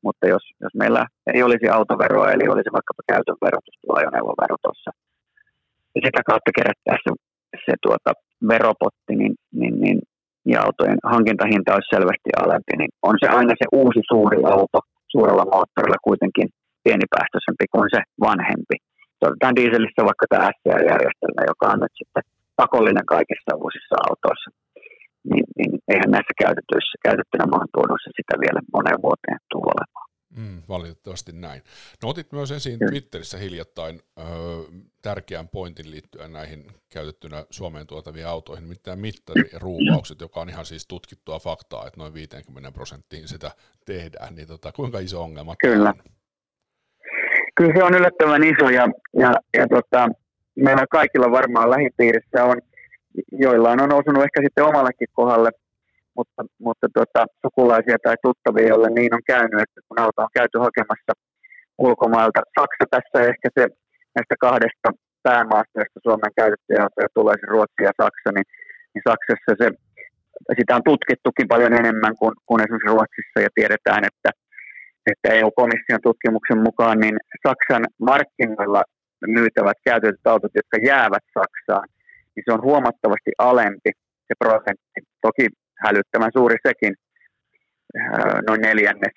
mutta 0.06 0.28
jos, 0.34 0.44
jos 0.64 0.74
meillä 0.82 1.04
ei 1.34 1.44
olisi 1.44 1.68
autoveroa, 1.70 2.32
eli 2.32 2.46
olisi 2.54 2.72
vaikkapa 2.78 3.04
käytön 3.12 3.40
verotus 3.46 3.76
tuo 3.82 3.94
ajoneuvovero 4.00 4.56
tuossa, 4.64 4.90
ja 5.96 6.00
sitä 6.06 6.22
kautta 6.30 6.58
kerättäisiin 6.60 7.16
se, 7.50 7.58
se 7.66 7.74
tuota, 7.86 8.12
veropotti, 8.52 9.14
niin, 9.22 9.36
niin, 9.60 9.76
niin 9.84 10.00
ja 10.52 10.60
autojen 10.66 11.00
hankintahinta 11.14 11.76
olisi 11.76 11.94
selvästi 11.96 12.32
alempi, 12.44 12.74
niin 12.78 12.92
on 13.10 13.16
se 13.22 13.28
aina 13.38 13.54
se 13.62 13.66
uusi 13.82 14.02
suuri 14.12 14.40
auto 14.56 14.80
suurella 15.14 15.46
moottorilla 15.54 16.06
kuitenkin 16.08 16.48
pienipäästöisempi 16.86 17.66
kuin 17.74 17.90
se 17.96 18.00
vanhempi. 18.28 18.76
Otetaan 19.22 19.58
dieselissä 19.60 20.02
vaikka 20.10 20.26
tämä 20.30 20.50
SCR-järjestelmä, 20.56 21.42
joka 21.52 21.66
on 21.74 21.80
nyt 21.82 21.96
sitten 22.02 22.24
pakollinen 22.62 23.08
kaikissa 23.16 23.52
uusissa 23.64 23.96
autoissa. 24.08 24.50
niin, 25.30 25.46
niin 25.58 25.72
eihän 25.92 26.12
näissä 26.16 26.34
käytetyissä, 26.44 26.96
käytettynä 27.08 27.46
maantuodossa 27.56 28.10
sitä 28.20 28.34
vielä 28.44 28.62
moneen 28.76 29.00
vuoteen. 29.06 29.38
Mm, 30.40 30.62
valitettavasti 30.70 31.32
näin. 31.32 31.62
No 32.04 32.10
otit 32.10 32.32
myös 32.32 32.52
esiin 32.52 32.80
Twitterissä 32.80 33.38
hiljattain 33.38 34.02
ö, 34.20 34.24
tärkeän 35.02 35.48
pointin 35.48 35.92
liittyen 35.92 36.34
näihin 36.34 36.66
käytettynä 36.90 37.46
Suomeen 37.50 37.88
tuotaviin 37.88 38.28
autoihin, 38.28 38.64
nimittäin 38.64 39.00
mittariruuvaukset, 39.00 40.22
joka 40.22 40.40
on 40.40 40.50
ihan 40.50 40.66
siis 40.66 40.88
tutkittua 40.88 41.40
faktaa, 41.40 41.88
että 41.88 42.00
noin 42.00 42.14
50 42.14 42.72
prosenttiin 42.72 43.28
sitä 43.28 43.52
tehdään, 43.86 44.36
niin 44.36 44.48
tota, 44.48 44.72
kuinka 44.72 45.00
iso 45.00 45.24
ongelma 45.24 45.56
Kyllä. 45.62 45.90
On? 45.90 46.12
Kyllä 47.56 47.74
se 47.78 47.84
on 47.84 47.96
yllättävän 47.96 48.44
iso 48.44 48.70
ja, 48.70 48.88
ja, 49.14 49.34
ja 49.58 49.68
tota, 49.68 50.10
meillä 50.56 50.86
kaikilla 50.92 51.32
varmaan 51.32 51.70
lähipiirissä 51.70 52.44
on, 52.44 52.62
joillain 53.32 53.82
on 53.82 53.94
osunut 53.94 54.24
ehkä 54.24 54.42
sitten 54.42 54.64
omallekin 54.66 55.08
kohdalle 55.12 55.52
mutta, 56.20 56.42
mutta 56.68 56.88
tota, 56.98 57.22
sukulaisia 57.44 57.98
tai 58.04 58.16
tuttavia, 58.28 58.72
joille 58.72 58.90
niin 58.98 59.14
on 59.18 59.26
käynyt, 59.34 59.62
että 59.66 59.80
kun 59.88 60.00
auto 60.04 60.20
on 60.22 60.38
käyty 60.40 60.58
hakemassa 60.68 61.14
ulkomailta. 61.88 62.40
Saksa 62.60 62.86
tässä 62.94 63.18
ehkä 63.32 63.48
se 63.58 63.64
näistä 64.16 64.36
kahdesta 64.46 64.88
päämaasta, 65.28 65.80
josta 65.82 66.00
Suomen 66.06 66.34
käytettyjä 66.40 66.84
autoja 66.84 67.16
tulee 67.18 67.36
se 67.40 67.48
Ruotsi 67.54 67.82
ja 67.88 67.94
Saksa, 68.02 68.30
niin, 68.36 68.48
niin 68.92 69.04
Saksassa 69.10 69.52
se, 69.62 69.68
sitä 70.60 70.76
on 70.78 70.88
tutkittukin 70.90 71.48
paljon 71.54 71.74
enemmän 71.82 72.16
kuin, 72.20 72.34
kuin 72.48 72.62
esimerkiksi 72.64 72.94
Ruotsissa 72.94 73.38
ja 73.46 73.52
tiedetään, 73.58 74.02
että, 74.10 74.30
että 75.12 75.28
EU-komission 75.40 76.06
tutkimuksen 76.08 76.60
mukaan 76.68 76.98
niin 77.04 77.18
Saksan 77.46 77.86
markkinoilla 78.10 78.82
myytävät 79.38 79.80
käytetyt 79.90 80.28
autot, 80.34 80.54
jotka 80.60 80.78
jäävät 80.92 81.26
Saksaan, 81.38 81.88
niin 82.34 82.44
se 82.46 82.52
on 82.56 82.68
huomattavasti 82.70 83.32
alempi 83.50 83.92
se 84.28 84.34
prosentti. 84.44 85.00
Toki 85.28 85.46
hälyttävän 85.86 86.32
suuri 86.38 86.58
sekin, 86.68 86.94
noin 88.48 88.62
neljännes 88.62 89.16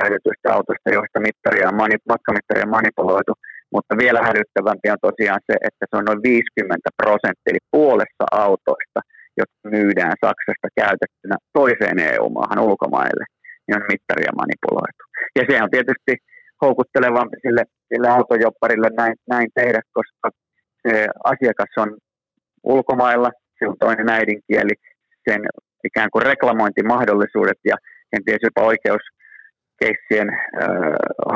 käytetyistä 0.00 0.48
autoista, 0.56 0.88
joista 0.98 1.18
mittaria 1.28 1.68
on 1.68 1.80
mani, 1.82 1.96
matkamittaria 2.12 2.66
on 2.66 2.76
manipuloitu, 2.78 3.32
mutta 3.74 3.92
vielä 4.02 4.20
hälyttävämpi 4.28 4.86
on 4.90 5.04
tosiaan 5.08 5.42
se, 5.48 5.54
että 5.68 5.84
se 5.88 5.94
on 5.98 6.04
noin 6.04 6.22
50 6.22 6.88
prosenttia, 7.02 7.52
eli 7.52 7.62
puolessa 7.76 8.24
autoista, 8.44 9.00
jotka 9.40 9.64
myydään 9.76 10.16
Saksasta 10.24 10.68
käytettynä 10.82 11.36
toiseen 11.58 11.98
EU-maahan 12.12 12.64
ulkomaille, 12.68 13.24
niin 13.64 13.76
on 13.78 13.92
mittaria 13.94 14.38
manipuloitu. 14.42 15.02
Ja 15.38 15.42
se 15.48 15.62
on 15.64 15.70
tietysti 15.76 16.12
houkuttelevampi 16.62 17.36
sille, 17.44 17.64
sille 17.90 18.08
autojopparille 18.08 18.90
näin, 19.00 19.14
näin 19.34 19.48
tehdä, 19.58 19.80
koska 19.98 20.26
se 20.82 21.06
asiakas 21.32 21.72
on 21.76 21.90
ulkomailla, 22.62 23.30
se 23.58 23.68
on 23.68 23.76
toinen 23.80 24.08
äidinkieli, 24.08 24.74
sen 25.28 25.42
ikään 25.84 26.10
kuin 26.12 26.26
reklamointimahdollisuudet 26.30 27.60
ja 27.64 27.76
kenties 28.10 28.42
jopa 28.42 28.68
oikeuskeissien 28.70 30.28
äh, 30.30 30.70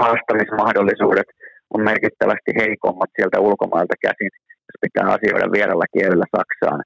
haastamismahdollisuudet 0.02 1.28
on 1.74 1.80
merkittävästi 1.90 2.50
heikommat 2.60 3.10
sieltä 3.16 3.40
ulkomailta 3.48 3.96
käsin, 4.06 4.30
jos 4.66 4.76
pitää 4.84 5.06
asioida 5.16 5.52
vierellä 5.56 5.86
kielellä 5.94 6.26
Saksaan. 6.36 6.82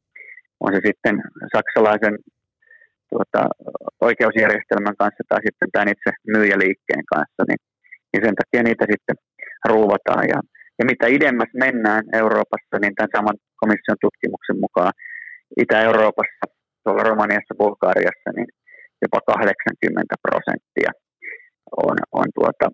On 0.64 0.70
se 0.74 0.80
sitten 0.88 1.14
saksalaisen 1.54 2.16
tuota, 3.10 3.42
oikeusjärjestelmän 4.08 4.96
kanssa 5.02 5.22
tai 5.28 5.40
sitten 5.46 5.68
tämän 5.72 5.92
itse 5.94 6.10
myyjäliikkeen 6.34 7.04
kanssa, 7.12 7.42
niin, 7.48 7.60
niin 8.10 8.22
sen 8.24 8.36
takia 8.40 8.62
niitä 8.62 8.84
sitten 8.92 9.16
ruuvataan. 9.70 10.24
Ja, 10.32 10.38
ja 10.78 10.84
mitä 10.90 11.06
idemmäs 11.16 11.52
mennään 11.64 12.04
Euroopassa, 12.22 12.76
niin 12.78 12.94
tämän 12.94 13.14
saman 13.16 13.38
komission 13.60 14.02
tutkimuksen 14.04 14.58
mukaan 14.64 14.92
Itä-Euroopassa 15.62 16.44
tuolla 16.84 17.08
Romaniassa, 17.10 17.54
Bulgariassa, 17.60 18.30
niin 18.36 18.50
jopa 19.02 19.20
80 19.20 20.14
prosenttia 20.26 20.90
on, 21.86 21.96
on 22.20 22.28
tuota, 22.38 22.66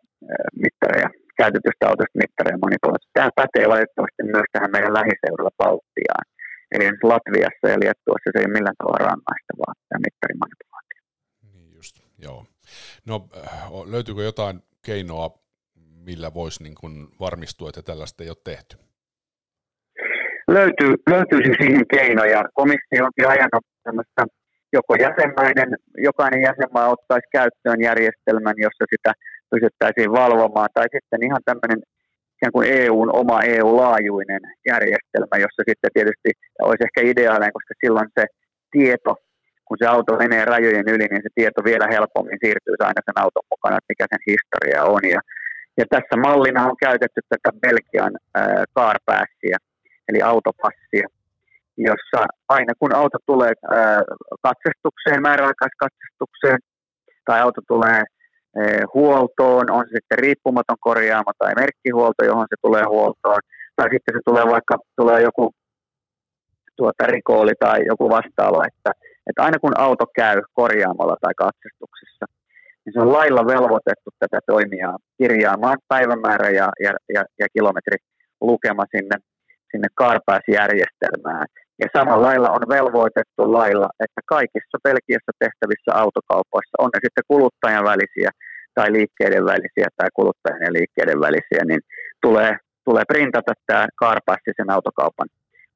mittareja, 0.65 1.09
käytetystä 1.41 1.85
autosta 1.89 2.21
mittareja 2.25 2.65
manipuloitu. 2.65 3.07
Tämä 3.13 3.31
pätee 3.39 3.67
valitettavasti 3.73 4.23
myös 4.35 4.49
tähän 4.53 4.75
meidän 4.75 4.97
lähiseudulla 4.99 5.59
Baltiaan. 5.61 6.27
Eli 6.75 6.85
Latviassa 7.13 7.67
ja 7.73 7.81
Liettuassa 7.83 8.29
se 8.31 8.39
ei 8.39 8.47
ole 8.49 8.57
millään 8.57 8.79
tavalla 8.79 9.07
rangaistavaa, 9.09 9.73
tämä 9.89 10.07
mittarimanipulaatio. 10.07 11.01
Niin 11.53 11.69
just, 11.79 11.95
joo. 12.27 12.41
No 13.11 13.15
löytyykö 13.95 14.23
jotain 14.23 14.57
keinoa, 14.87 15.31
millä 16.09 16.35
voisi 16.35 16.63
niin 16.63 16.75
kuin 16.81 17.09
varmistua, 17.21 17.69
että 17.69 17.83
tällaista 17.83 18.23
ei 18.23 18.31
ole 18.31 18.37
tehty? 18.45 18.77
Löytyy, 20.49 20.95
löytyisi 21.11 21.53
siihen 21.61 21.87
keinoja. 21.87 22.45
Komissio 22.55 23.05
onkin 23.05 23.29
ajanut 23.29 23.65
tämmöistä 23.85 24.23
joko 24.73 24.95
jäsenmäinen, 24.95 25.71
jokainen 26.09 26.41
jäsenmaa 26.49 26.89
ottaisi 26.89 27.29
käyttöön 27.33 27.81
järjestelmän, 27.89 28.55
jossa 28.67 28.85
sitä 28.93 29.13
pysyttäisiin 29.51 30.13
valvomaan, 30.13 30.69
tai 30.75 30.87
sitten 30.95 31.27
ihan 31.29 31.43
tämmöinen 31.45 31.81
ikään 32.37 32.53
kuin 32.57 32.69
EUn 32.81 33.11
oma 33.21 33.39
EU-laajuinen 33.43 34.43
järjestelmä, 34.73 35.35
jossa 35.45 35.63
sitten 35.69 35.95
tietysti 35.97 36.31
olisi 36.69 36.85
ehkä 36.87 37.01
ideaalinen, 37.13 37.57
koska 37.57 37.75
silloin 37.83 38.09
se 38.19 38.25
tieto, 38.75 39.13
kun 39.67 39.77
se 39.81 39.87
auto 39.87 40.17
menee 40.17 40.45
rajojen 40.45 40.89
yli, 40.95 41.07
niin 41.11 41.25
se 41.27 41.33
tieto 41.35 41.61
vielä 41.71 41.87
helpommin 41.97 42.39
siirtyy 42.43 42.77
aina 42.81 43.07
sen 43.07 43.23
auton 43.23 43.51
mukana, 43.53 43.79
että 43.79 43.93
mikä 43.93 44.07
sen 44.11 44.27
historia 44.33 44.81
on. 44.95 45.03
Ja, 45.15 45.21
ja 45.79 45.85
tässä 45.93 46.17
mallina 46.27 46.67
on 46.71 46.77
käytetty 46.87 47.21
tätä 47.29 47.51
Belgian 47.63 48.15
äh, 48.39 48.63
carpassia, 48.77 49.59
eli 50.09 50.23
autopassia, 50.23 51.09
jossa 51.77 52.27
aina 52.49 52.73
kun 52.79 52.95
auto 52.95 53.19
tulee 53.27 53.53
katsastukseen, 54.43 55.23
määräaikaiskatsastukseen, 55.23 56.59
tai 57.25 57.41
auto 57.41 57.61
tulee 57.69 58.03
huoltoon, 58.95 59.71
on 59.71 59.85
se 59.85 59.91
sitten 59.95 60.19
riippumaton 60.19 60.77
korjaamo 60.81 61.33
tai 61.39 61.53
merkkihuolto, 61.57 62.25
johon 62.25 62.47
se 62.51 62.57
tulee 62.63 62.85
huoltoon, 62.89 63.41
tai 63.77 63.89
sitten 63.93 64.15
se 64.15 64.21
tulee 64.25 64.45
vaikka 64.47 64.79
tulee 64.97 65.23
joku 65.23 65.51
tuota, 66.77 67.07
rikooli 67.07 67.53
tai 67.61 67.87
joku 67.87 68.11
vastaava, 68.11 68.65
että, 68.67 68.91
että 69.27 69.43
aina 69.43 69.59
kun 69.59 69.79
auto 69.79 70.05
käy 70.15 70.43
korjaamalla 70.53 71.17
tai 71.21 71.35
katsastuksessa, 71.37 72.27
niin 72.85 72.93
se 72.93 73.01
on 73.01 73.13
lailla 73.13 73.47
velvoitettu 73.47 74.11
tätä 74.19 74.39
toimijaa 74.47 74.97
kirjaamaan 75.19 75.79
päivämäärä 75.89 76.51
ja, 76.51 76.69
ja, 76.81 76.93
ja, 77.15 77.25
ja 77.39 77.47
kilometri 77.53 77.97
lukema 78.41 78.85
sinne, 78.91 79.17
sinne 79.71 79.89
CarPass-järjestelmään. 80.01 81.47
Ja 81.83 81.87
samalla 81.97 82.27
lailla 82.27 82.51
on 82.57 82.65
velvoitettu 82.75 83.43
lailla, 83.59 83.89
että 84.05 84.21
kaikissa 84.35 84.77
Belgiassa 84.87 85.33
tehtävissä 85.45 85.91
autokaupoissa, 86.03 86.83
on 86.85 86.91
ne 86.93 86.99
sitten 87.05 87.29
kuluttajan 87.33 87.85
välisiä 87.93 88.31
tai 88.75 88.89
liikkeiden 88.93 89.45
välisiä 89.53 89.89
tai 89.97 90.09
kuluttajien 90.19 90.67
ja 90.69 90.77
liikkeiden 90.79 91.21
välisiä, 91.27 91.63
niin 91.71 91.83
tulee, 92.25 92.53
tulee 92.87 93.05
printata 93.13 93.53
tämä 93.67 93.87
Carpassi 94.03 94.53
sen 94.57 94.71
autokaupan 94.77 95.29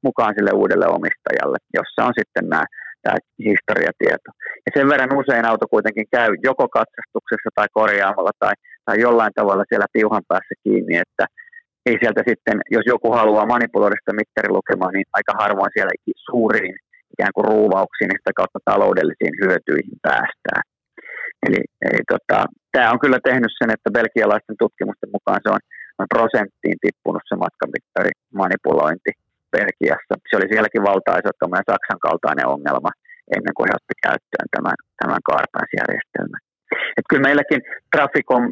mukaan 0.07 0.33
sille 0.37 0.51
uudelle 0.61 0.87
omistajalle, 0.97 1.57
jossa 1.77 2.05
on 2.07 2.13
sitten 2.19 2.45
nämä, 2.49 2.65
tämä 3.03 3.17
historiatieto. 3.49 4.29
Ja 4.65 4.69
sen 4.75 4.89
verran 4.91 5.17
usein 5.21 5.45
auto 5.45 5.65
kuitenkin 5.73 6.07
käy 6.15 6.29
joko 6.49 6.65
katsastuksessa 6.77 7.49
tai 7.55 7.67
korjaamalla 7.79 8.33
tai, 8.39 8.53
tai 8.85 8.95
jollain 9.05 9.33
tavalla 9.35 9.63
siellä 9.69 9.93
piuhan 9.93 10.23
päässä 10.27 10.55
kiinni, 10.63 10.95
että 11.05 11.25
ei 11.85 11.97
sieltä 12.01 12.21
sitten, 12.29 12.57
jos 12.75 12.85
joku 12.93 13.07
haluaa 13.19 13.51
manipuloida 13.53 13.95
sitä 13.99 14.19
mittarilukemaa, 14.21 14.91
niin 14.91 15.07
aika 15.17 15.33
harvoin 15.41 15.73
siellä 15.73 15.93
suuriin 16.29 16.75
ikään 17.13 17.33
kuin 17.35 17.49
ruuvauksiin 17.53 18.11
ja 18.11 18.19
sitä 18.19 18.33
kautta 18.39 18.59
taloudellisiin 18.71 19.35
hyötyihin 19.41 19.97
päästään. 20.07 20.63
Eli, 21.45 21.61
eli 21.87 22.01
tota, 22.13 22.39
tämä 22.75 22.91
on 22.93 22.99
kyllä 23.03 23.19
tehnyt 23.29 23.53
sen, 23.59 23.69
että 23.75 23.95
belgialaisten 23.99 24.57
tutkimusten 24.63 25.13
mukaan 25.15 25.39
se 25.43 25.49
on 25.55 25.61
noin 25.97 26.13
prosenttiin 26.15 26.77
tippunut 26.85 27.23
se 27.25 27.35
matkamittari 27.45 28.13
manipulointi 28.41 29.11
Belgiassa. 29.55 30.13
Se 30.27 30.37
oli 30.37 30.47
sielläkin 30.51 30.87
valtaisa 30.89 31.29
Saksan 31.69 32.03
kaltainen 32.07 32.51
ongelma 32.55 32.91
ennen 33.35 33.53
kuin 33.55 33.67
he 33.69 33.73
ottivat 33.77 34.05
käyttöön 34.07 34.47
tämän, 34.55 34.77
tämän 34.99 35.21
Carpass-järjestelmän. 35.29 36.41
Et 36.97 37.05
kyllä 37.09 37.27
meilläkin 37.27 37.61
Traficom 37.93 38.43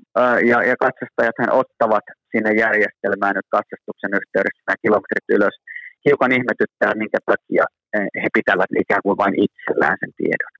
ja, 0.52 0.58
ja 0.70 0.76
katsastajat 0.86 1.38
ottavat 1.62 2.06
sinne 2.32 2.52
järjestelmään 2.66 3.36
nyt 3.36 3.50
katsastuksen 3.56 4.14
yhteydessä 4.20 4.62
nämä 4.68 4.82
kilometrit 4.84 5.28
ylös. 5.38 5.56
Hiukan 6.06 6.32
ihmetyttää, 6.38 7.00
minkä 7.02 7.20
takia 7.32 7.66
he 8.22 8.28
pitävät 8.38 8.72
ikään 8.84 9.04
kuin 9.06 9.18
vain 9.24 9.36
itsellään 9.46 9.98
sen 10.02 10.14
tiedon. 10.20 10.54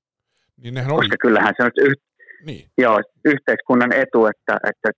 Niin 0.62 0.74
nehän 0.74 0.92
oli... 0.92 1.00
Koska 1.00 1.24
kyllähän 1.26 1.54
se 1.56 1.62
on 1.66 1.74
yh- 1.88 2.04
niin. 2.48 2.64
joo, 2.84 2.96
yhteiskunnan 3.32 3.92
etu, 4.02 4.20
että, 4.32 4.54
että 4.70 4.90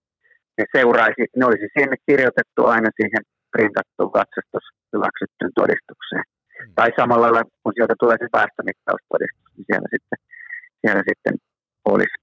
ne 0.58 0.64
seuraisi, 0.76 1.22
ne 1.38 1.44
olisi 1.50 1.68
sinne 1.76 1.96
kirjoitettu 2.08 2.60
aina 2.74 2.88
siihen 2.98 3.22
printattuun 3.54 4.12
katsastus 4.18 4.64
hyväksyttyyn 4.92 5.54
todistukseen. 5.60 6.24
Mm. 6.28 6.72
Tai 6.78 6.90
samalla 7.00 7.26
lailla, 7.26 7.50
kun 7.62 7.72
sieltä 7.76 7.94
tulee 8.02 8.16
se 8.20 8.28
päästömittaustodistus, 8.38 9.48
niin 9.56 9.66
siellä 9.68 9.88
sitten, 9.94 10.18
siellä 10.80 11.02
sitten 11.10 11.34
olisi 11.92 12.16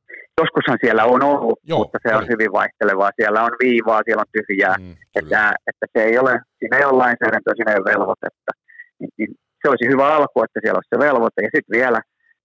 Joskushan 0.60 0.84
siellä 0.86 1.04
on 1.16 1.22
ollut, 1.24 1.60
Joo, 1.72 1.80
mutta 1.80 1.98
se 2.04 2.10
on 2.16 2.24
oli. 2.24 2.32
hyvin 2.34 2.52
vaihtelevaa. 2.60 3.18
Siellä 3.20 3.40
on 3.48 3.54
viivaa, 3.66 4.06
siellä 4.06 4.24
on 4.26 4.34
tyhjää. 4.38 4.76
Mm, 4.80 4.96
että, 5.20 5.42
että 5.70 5.86
se 5.94 6.00
ei 6.08 6.16
ole, 6.22 6.34
siinä 6.60 6.78
ei 6.78 6.86
ole 6.90 7.02
lainsäädäntöä, 7.04 7.54
siinä 7.56 7.72
ei 7.72 7.80
ole 7.82 7.90
velvoitetta. 7.92 8.52
Niin, 9.00 9.12
niin 9.18 9.32
se 9.62 9.66
olisi 9.72 9.92
hyvä 9.94 10.06
alku, 10.18 10.38
että 10.44 10.60
siellä 10.62 10.80
olisi 10.80 10.94
se 10.94 11.00
velvoite. 11.06 11.40
Ja 11.46 11.52
sitten 11.56 11.78
vielä 11.80 12.00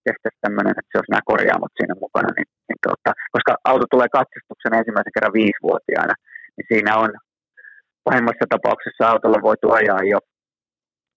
tehtäisiin 0.06 0.44
tämmöinen, 0.44 0.74
että 0.80 0.90
se 0.90 0.98
olisi 0.98 1.12
nämä 1.12 1.28
korjaamot 1.30 1.72
siinä 1.78 1.94
mukana, 2.04 2.30
niin, 2.36 2.48
niin 2.68 2.80
tuota, 2.84 3.10
koska 3.34 3.52
auto 3.70 3.84
tulee 3.90 4.10
katsastuksen 4.18 4.78
ensimmäisen 4.80 5.14
kerran 5.16 5.38
viisivuotiaana, 5.40 6.14
niin 6.56 6.68
siinä 6.70 6.92
on 7.02 7.10
pahimmassa 8.06 8.46
tapauksessa 8.54 9.08
autolla 9.10 9.46
voitu 9.48 9.66
ajaa 9.78 10.02
jo 10.14 10.18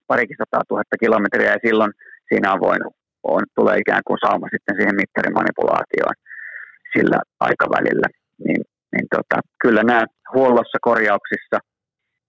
parikin 0.09 0.41
sataa 0.41 0.69
tuhatta 0.69 1.01
kilometriä 1.03 1.53
ja 1.55 1.65
silloin 1.65 1.91
siinä 2.29 2.47
on 2.53 2.59
voinut, 2.67 2.93
on, 3.33 3.43
tulee 3.57 3.77
ikään 3.83 4.03
kuin 4.07 4.23
sauma 4.25 4.47
sitten 4.53 4.75
siihen 4.77 4.99
mittarimanipulaatioon 5.01 6.17
sillä 6.93 7.19
aikavälillä. 7.39 8.07
Niin, 8.45 8.61
niin 8.93 9.07
tota, 9.15 9.37
kyllä 9.63 9.83
nämä 9.83 10.03
huollossa, 10.33 10.77
korjauksissa 10.89 11.57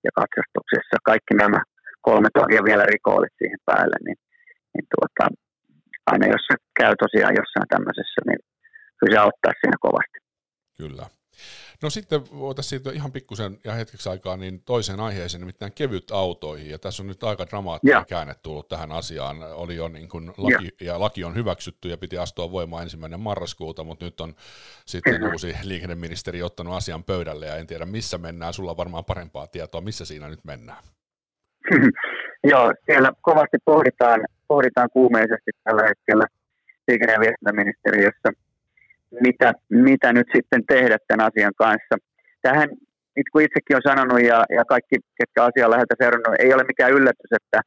ja 0.05 0.11
katsastuksissa, 0.19 0.97
kaikki 1.11 1.35
nämä 1.35 1.61
kolme 2.09 2.29
toria 2.39 2.63
vielä 2.69 2.85
rikoolit 2.95 3.35
siihen 3.39 3.61
päälle, 3.69 3.97
niin, 4.07 4.19
niin 4.75 4.87
tuota, 4.95 5.25
aina 6.13 6.27
jos 6.35 6.45
se 6.49 6.55
käy 6.81 6.93
tosiaan 7.05 7.39
jossain 7.41 7.69
tämmöisessä, 7.75 8.21
niin 8.29 8.41
kyllä 8.99 9.15
se 9.15 9.21
auttaa 9.25 9.53
siinä 9.61 9.79
kovasti. 9.87 10.19
Kyllä. 10.81 11.18
No 11.83 11.91
sitten 11.91 12.21
voitaisiin 12.39 12.71
siirtyä 12.71 12.93
ihan 12.93 13.13
pikkusen 13.13 13.59
ja 13.65 13.73
hetkeksi 13.73 14.09
aikaa 14.09 14.37
niin 14.37 14.63
toiseen 14.63 15.01
aiheeseen, 15.01 15.41
nimittäin 15.41 15.73
kevyt 15.73 16.11
autoihin. 16.11 16.71
Ja 16.71 16.79
tässä 16.79 17.03
on 17.03 17.07
nyt 17.07 17.25
aika 17.25 17.47
dramaattinen 17.47 17.95
ja. 17.95 18.05
käänne 18.09 18.35
tullut 18.43 18.69
tähän 18.69 18.93
asiaan. 18.93 19.37
Oli 19.43 19.77
jo 19.77 19.89
niin 19.89 20.09
kuin 20.09 20.33
laki, 20.37 20.69
ja. 20.81 20.87
ja 20.87 21.01
laki 21.01 21.25
on 21.25 21.35
hyväksytty 21.35 21.89
ja 21.89 21.97
piti 21.97 22.19
astua 22.19 22.51
voimaan 22.51 22.83
ensimmäinen 22.83 23.21
marraskuuta, 23.21 23.85
mutta 23.85 24.05
nyt 24.05 24.21
on 24.21 24.35
sitten 24.87 25.25
uusi 25.33 25.55
liikenneministeri 25.63 26.43
ottanut 26.43 26.75
asian 26.75 27.05
pöydälle 27.05 27.47
ja 27.47 27.57
en 27.57 27.67
tiedä 27.67 27.87
missä 27.87 28.19
mennään. 28.19 28.53
Sulla 28.53 28.71
on 28.71 28.77
varmaan 28.77 29.05
parempaa 29.05 29.47
tietoa, 29.47 29.81
missä 29.81 30.05
siinä 30.05 30.29
nyt 30.29 30.45
mennään. 30.45 30.83
Joo, 32.51 32.75
siellä 32.87 33.13
kovasti 33.23 33.57
pohditaan, 33.65 34.21
pohditaan 34.49 34.89
kuumeisesti 34.93 35.51
tällä 35.65 35.83
hetkellä 35.89 36.25
liikenne- 36.89 37.13
ja 37.13 37.21
viestintäministeriössä– 37.21 38.29
mitä, 39.27 39.53
mitä 39.71 40.13
nyt 40.13 40.29
sitten 40.35 40.63
tehdä 40.73 40.97
tämän 41.09 41.27
asian 41.29 41.57
kanssa. 41.65 41.95
Tähän, 42.43 42.69
nyt 43.17 43.29
kun 43.33 43.43
itsekin 43.47 43.77
on 43.77 43.89
sanonut 43.89 44.21
ja, 44.31 44.39
ja 44.57 44.65
kaikki, 44.73 44.97
ketkä 45.19 45.41
asiaa 45.49 45.71
läheltä 45.71 45.95
seurannut, 45.99 46.41
ei 46.45 46.55
ole 46.55 46.65
mikään 46.73 46.97
yllätys, 46.99 47.33
että, 47.41 47.61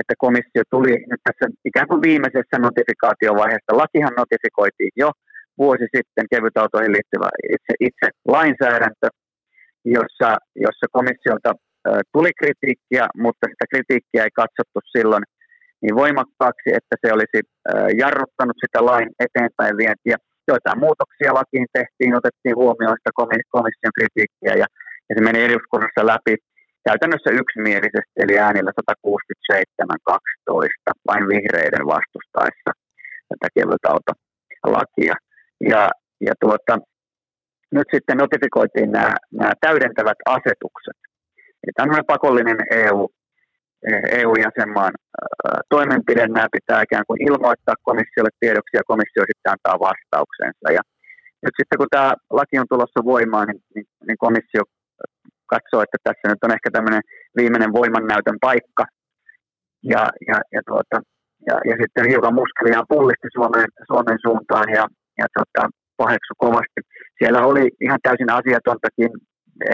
että 0.00 0.14
komissio 0.24 0.62
tuli 0.70 0.94
nyt 1.10 1.22
tässä 1.26 1.46
ikään 1.70 1.88
kuin 1.88 2.02
viimeisessä 2.08 2.56
notifikaatiovaiheessa. 2.58 3.80
Lakihan 3.82 4.18
notifikoitiin 4.22 4.92
jo 5.02 5.10
vuosi 5.62 5.86
sitten 5.96 6.26
kevytautoihin 6.32 6.94
liittyvä 6.96 7.28
itse, 7.56 7.72
itse 7.88 8.06
lainsäädäntö, 8.36 9.06
jossa, 9.96 10.30
jossa 10.66 10.86
komissiolta 10.96 11.50
tuli 12.14 12.30
kritiikkiä, 12.40 13.04
mutta 13.24 13.44
sitä 13.50 13.64
kritiikkiä 13.72 14.22
ei 14.24 14.38
katsottu 14.42 14.78
silloin 14.96 15.24
niin 15.82 15.96
voimakkaaksi, 16.02 16.68
että 16.78 16.94
se 17.02 17.08
olisi 17.16 17.38
jarruttanut 18.02 18.58
sitä 18.64 18.78
lain 18.90 19.08
eteenpäin 19.26 19.74
vientiä 19.82 20.16
joitain 20.52 20.82
muutoksia 20.84 21.38
lakiin 21.40 21.68
tehtiin, 21.78 22.18
otettiin 22.20 22.56
huomioon 22.62 22.98
sitä 22.98 23.18
komission 23.52 23.96
kritiikkiä 23.98 24.54
ja, 24.62 24.66
ja 25.08 25.12
se 25.14 25.20
meni 25.20 25.40
eduskunnassa 25.48 26.02
läpi 26.12 26.34
käytännössä 26.88 27.30
yksimielisesti, 27.40 28.16
eli 28.22 28.34
äänillä 28.46 28.72
167-12 28.80 28.82
vain 31.08 31.24
vihreiden 31.32 31.86
vastustaessa 31.94 32.70
tätä 33.30 33.46
kevytautolakia. 33.56 35.14
Ja, 35.70 35.82
ja 36.26 36.32
tuota, 36.40 36.74
nyt 37.76 37.88
sitten 37.94 38.16
notifikoitiin 38.16 38.92
nämä, 38.92 39.14
nämä 39.32 39.52
täydentävät 39.60 40.20
asetukset. 40.36 40.98
Tämä 41.76 41.96
on 41.98 42.12
pakollinen 42.14 42.58
EU, 42.70 43.08
EU-jäsenmaan 44.20 44.92
toimenpide, 45.68 46.26
nämä 46.28 46.54
pitää 46.56 46.82
ikään 46.82 47.06
kuin 47.08 47.22
ilmoittaa 47.28 47.82
komissiolle 47.82 48.32
tiedoksi 48.40 48.76
ja 48.76 48.88
komissio 48.90 49.22
sitten 49.26 49.52
antaa 49.52 49.84
vastauksensa. 49.88 50.66
Ja 50.76 50.82
nyt 51.44 51.54
sitten 51.56 51.78
kun 51.78 51.92
tämä 51.94 52.12
laki 52.30 52.58
on 52.58 52.70
tulossa 52.70 53.00
voimaan, 53.04 53.46
niin, 53.48 53.62
niin, 53.74 53.86
niin 54.06 54.18
komissio 54.24 54.62
katsoo, 55.52 55.80
että 55.82 55.98
tässä 56.04 56.26
nyt 56.28 56.44
on 56.44 56.56
ehkä 56.56 56.70
tämmöinen 56.72 57.02
viimeinen 57.36 57.72
voimannäytön 57.72 58.38
paikka. 58.40 58.84
Ja, 59.92 60.02
ja, 60.28 60.38
ja, 60.54 60.60
tuota, 60.68 60.96
ja, 61.48 61.56
ja 61.70 61.74
sitten 61.80 62.08
hiukan 62.10 62.38
muskeliaan 62.40 62.90
pullisti 62.92 63.28
Suomen, 63.36 63.68
Suomen 63.90 64.18
suuntaan 64.24 64.68
ja, 64.78 64.84
ja 65.20 65.26
tuota, 65.34 65.62
paheksu 65.96 66.32
kovasti. 66.44 66.80
Siellä 67.18 67.40
oli 67.50 67.64
ihan 67.80 68.00
täysin 68.02 68.30
asiatontakin, 68.38 69.10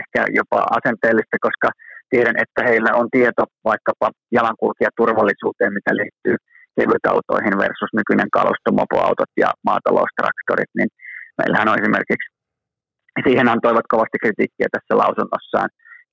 ehkä 0.00 0.20
jopa 0.38 0.58
asenteellista, 0.78 1.36
koska 1.46 1.68
tiedän, 2.12 2.36
että 2.44 2.60
heillä 2.68 2.90
on 3.00 3.06
tieto 3.16 3.42
vaikkapa 3.70 4.06
jalankulkijaturvallisuuteen, 4.38 5.72
mitä 5.78 5.92
liittyy 6.00 6.36
kevytautoihin 6.76 7.56
versus 7.64 7.92
nykyinen 7.98 8.30
kalusto, 8.38 8.68
mopoautot 8.80 9.32
ja 9.42 9.50
maataloustraktorit, 9.68 10.72
niin 10.78 10.90
meillähän 11.38 11.70
on 11.70 11.78
esimerkiksi, 11.80 12.28
siihen 13.26 13.48
antoivat 13.54 13.86
kovasti 13.92 14.18
kritiikkiä 14.22 14.68
tässä 14.74 14.94
lausunnossaan, 15.02 15.70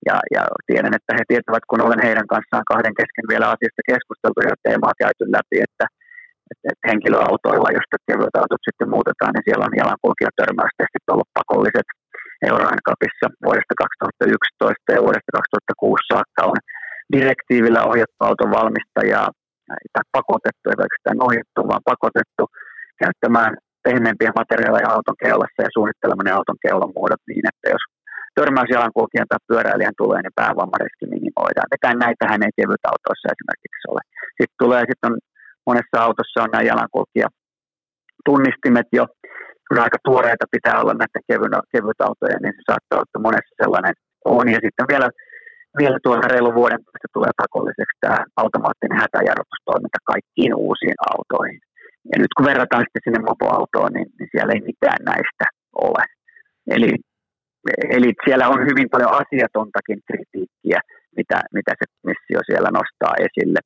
ja, 0.07 0.15
ja 0.35 0.43
tiedän, 0.69 0.97
että 0.97 1.11
he 1.17 1.23
tietävät, 1.27 1.65
kun 1.69 1.85
olen 1.85 2.05
heidän 2.07 2.27
kanssaan 2.33 2.69
kahden 2.71 2.95
kesken 2.99 3.27
vielä 3.31 3.47
asiasta 3.53 3.89
keskusteltu 3.91 4.39
ja 4.49 4.55
teemaa 4.65 5.01
käyty 5.03 5.23
läpi, 5.37 5.57
että, 5.67 5.85
että, 6.51 6.65
että 6.71 6.87
henkilöautoilla, 6.89 7.75
josta 7.77 7.97
kevyet 8.07 8.35
autot 8.41 8.63
sitten 8.67 8.91
muutetaan, 8.95 9.31
niin 9.33 9.45
siellä 9.47 9.67
on 9.67 9.79
jalankulkijatörmäystestit 9.81 11.05
ollut 11.13 11.35
pakolliset 11.39 11.87
Euroin 12.51 12.81
Cupissa 12.87 13.27
vuodesta 13.45 13.73
2011 13.83 14.95
ja 14.95 15.01
vuodesta 15.05 15.31
2006 15.39 16.09
saakka 16.11 16.41
on 16.51 16.59
direktiivillä 17.15 17.81
ohjattu 17.91 18.19
auton 18.27 18.51
valmistajaa 18.59 19.27
tai 19.93 20.03
pakotettu, 20.17 20.65
ei 20.67 20.79
pelkästään 20.81 21.25
ohjattu, 21.27 21.59
vaan 21.69 21.87
pakotettu 21.91 22.43
käyttämään 23.03 23.51
pehmeämpiä 23.85 24.31
materiaaleja 24.41 24.93
auton 24.95 25.21
keulassa 25.23 25.63
ja 25.65 25.75
suunnittelemaan 25.75 26.27
ne 26.27 26.37
auton 26.37 26.63
keulan 26.65 26.95
muodot 26.97 27.23
niin, 27.29 27.45
että 27.51 27.67
jos 27.75 27.83
törmäysjalankulkijan 28.37 29.29
tai 29.29 29.41
pyöräilijän 29.49 29.99
tulee, 30.01 30.19
niin 30.21 30.39
päävammariski 30.41 31.05
minimoidaan. 31.15 31.71
Vetään 31.73 31.97
näitähän 32.05 32.45
ei 32.45 32.57
kevyt 32.59 32.83
autoissa 32.91 33.33
esimerkiksi 33.33 33.85
ole. 33.91 34.01
Sitten 34.37 34.59
tulee, 34.63 34.83
sitten 34.89 35.07
on 35.09 35.15
monessa 35.69 35.97
autossa 36.05 36.43
on 36.43 36.51
nämä 36.51 36.69
jalankulkija 36.71 37.27
tunnistimet 38.25 38.89
jo, 38.97 39.05
kyllä 39.69 39.83
aika 39.87 39.99
tuoreita 40.07 40.53
pitää 40.55 40.81
olla 40.81 40.93
näiden 41.01 41.23
kevyt 41.73 42.01
autoja, 42.07 42.37
niin 42.39 42.55
se 42.57 42.63
saattaa 42.69 42.99
olla, 42.99 43.25
monessa 43.27 43.59
sellainen 43.61 43.95
on. 44.25 44.45
Ja 44.55 44.59
sitten 44.65 44.89
vielä, 44.91 45.09
vielä 45.81 45.97
tuolla 46.03 46.31
reilun 46.33 46.59
vuoden 46.59 46.81
päästä 46.85 47.07
tulee 47.15 47.33
pakolliseksi 47.43 47.97
tämä 48.01 48.19
automaattinen 48.43 49.01
hätäjarrutustoiminta 49.01 49.99
kaikkiin 50.11 50.53
uusiin 50.65 50.97
autoihin. 51.11 51.61
Ja 52.11 52.15
nyt 52.21 52.33
kun 52.35 52.49
verrataan 52.51 52.83
sitten 52.85 53.05
sinne 53.05 53.21
mopoautoon, 53.29 53.91
niin, 53.95 54.09
niin 54.17 54.29
siellä 54.31 54.53
ei 54.53 54.63
mitään 54.71 55.01
näistä 55.11 55.45
ole. 55.87 56.03
Eli, 56.75 56.91
eli 57.95 58.09
siellä 58.25 58.45
on 58.53 58.59
hyvin 58.69 58.89
paljon 58.93 59.13
asiatontakin 59.21 59.99
kritiikkiä, 60.07 60.79
mitä, 61.17 61.37
mitä 61.57 61.71
se 61.79 61.85
missio 62.07 62.41
siellä 62.49 62.69
nostaa 62.79 63.13
esille. 63.25 63.59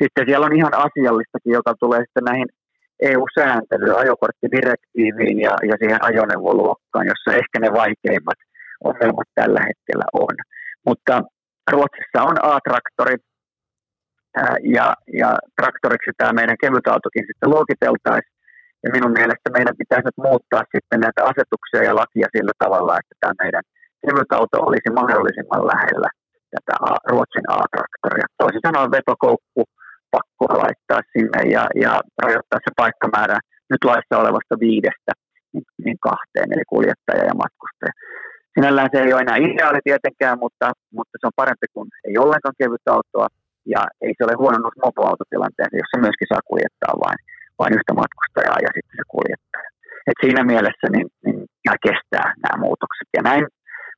Sitten 0.00 0.26
siellä 0.26 0.46
on 0.46 0.58
ihan 0.60 0.74
asiallistakin, 0.86 1.56
joka 1.58 1.72
tulee 1.82 2.00
sitten 2.02 2.28
näihin 2.30 2.48
EU-sääntelyyn, 3.02 3.98
ajokorttidirektiiviin 3.98 5.38
ja, 5.40 5.54
ja 5.70 5.74
siihen 5.80 6.04
ajoneuvoluokkaan, 6.04 7.06
jossa 7.06 7.38
ehkä 7.40 7.56
ne 7.60 7.70
vaikeimmat 7.72 8.40
ongelmat 8.84 9.28
tällä 9.34 9.60
hetkellä 9.68 10.06
on. 10.12 10.34
Mutta 10.86 11.22
Ruotsissa 11.72 12.20
on 12.30 12.36
A-traktori, 12.52 13.16
ja, 14.76 14.86
ja 15.20 15.30
traktoriksi 15.58 16.10
tämä 16.18 16.32
meidän 16.32 16.62
kevytautokin 16.62 17.24
sitten 17.28 17.50
luokiteltaisiin. 17.54 18.38
Ja 18.84 18.88
minun 18.96 19.12
mielestä 19.18 19.54
meidän 19.56 19.80
pitäisi 19.80 20.06
nyt 20.08 20.24
muuttaa 20.28 20.62
sitten 20.74 21.00
näitä 21.04 21.20
asetuksia 21.30 21.82
ja 21.88 21.98
lakia 22.00 22.34
sillä 22.36 22.54
tavalla, 22.62 22.92
että 23.00 23.14
tämä 23.20 23.34
meidän 23.42 23.64
kevytauto 24.04 24.56
olisi 24.68 24.90
mahdollisimman 25.00 25.64
lähellä 25.72 26.10
tätä 26.54 26.74
Ruotsin 27.10 27.46
A-traktoria. 27.56 28.26
Toisin 28.42 28.64
sanoen 28.66 28.90
vetokoukku 28.96 29.62
pakko 30.16 30.44
laittaa 30.62 31.00
sinne 31.12 31.40
ja, 31.54 31.64
ja 31.84 31.92
rajoittaa 32.22 32.64
se 32.64 32.70
paikkamäärä 32.82 33.38
nyt 33.72 33.82
laissa 33.90 34.20
olevasta 34.22 34.54
viidestä 34.66 35.12
niin, 35.52 35.66
niin 35.84 35.98
kahteen, 36.08 36.48
eli 36.54 36.64
kuljettaja 36.74 37.24
ja 37.30 37.34
matkustaja. 37.42 37.94
Sinällään 38.54 38.90
se 38.92 38.98
ei 39.02 39.12
ole 39.12 39.24
enää 39.24 39.42
ideaali 39.46 39.80
tietenkään, 39.84 40.36
mutta, 40.44 40.66
mutta 40.96 41.14
se 41.16 41.26
on 41.26 41.40
parempi 41.42 41.66
kuin 41.74 41.88
ei 42.08 42.16
ollenkaan 42.24 42.60
kevyt 42.60 42.86
autoa, 42.96 43.28
ja 43.74 43.82
ei 44.04 44.12
se 44.14 44.24
ole 44.26 44.34
huononnut 44.42 44.76
mopoautotilanteen, 44.86 45.70
jossa 45.82 46.04
myöskin 46.04 46.30
saa 46.30 46.48
kuljettaa 46.50 46.94
vain, 47.04 47.18
vain 47.60 47.76
yhtä 47.78 47.92
matkustajaa 48.00 48.58
ja 48.66 48.70
sitten 48.76 48.96
se 48.98 49.04
kuljettaja. 49.16 49.68
Et 50.08 50.18
siinä 50.24 50.42
mielessä 50.52 50.86
niin, 50.94 51.08
niin 51.24 51.40
kestää 51.86 52.28
nämä 52.44 52.62
muutokset. 52.64 53.08
Ja 53.16 53.22
näin 53.28 53.44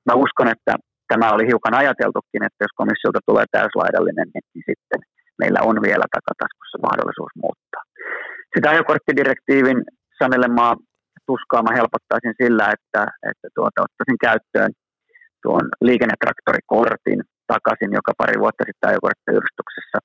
mä 0.08 0.14
uskon, 0.24 0.48
että 0.54 0.72
tämä 1.10 1.26
oli 1.34 1.44
hiukan 1.50 1.74
ajateltukin, 1.80 2.42
että 2.46 2.60
jos 2.64 2.74
komissiolta 2.80 3.20
tulee 3.28 3.46
täyslaidallinen, 3.56 4.28
niin, 4.34 4.46
niin 4.54 4.66
sitten 4.70 5.00
meillä 5.42 5.60
on 5.70 5.76
vielä 5.88 6.06
takataskussa 6.16 6.84
mahdollisuus 6.86 7.32
muuttaa. 7.42 7.84
Sitä 8.54 8.66
ajokorttidirektiivin 8.70 9.78
sanelemaa 10.20 10.74
tuskaa 11.28 11.62
mä 11.66 11.76
helpottaisin 11.78 12.34
sillä, 12.42 12.64
että, 12.76 13.02
että 13.30 13.48
tuota, 13.58 13.78
ottaisin 13.86 14.18
käyttöön 14.26 14.72
tuon 15.44 15.64
liikennetraktorikortin 15.88 17.20
takaisin, 17.54 17.92
joka 17.98 18.12
pari 18.20 18.36
vuotta 18.42 18.62
sitten 18.68 18.90
ajokorttiyhdistyksessä 18.90 19.98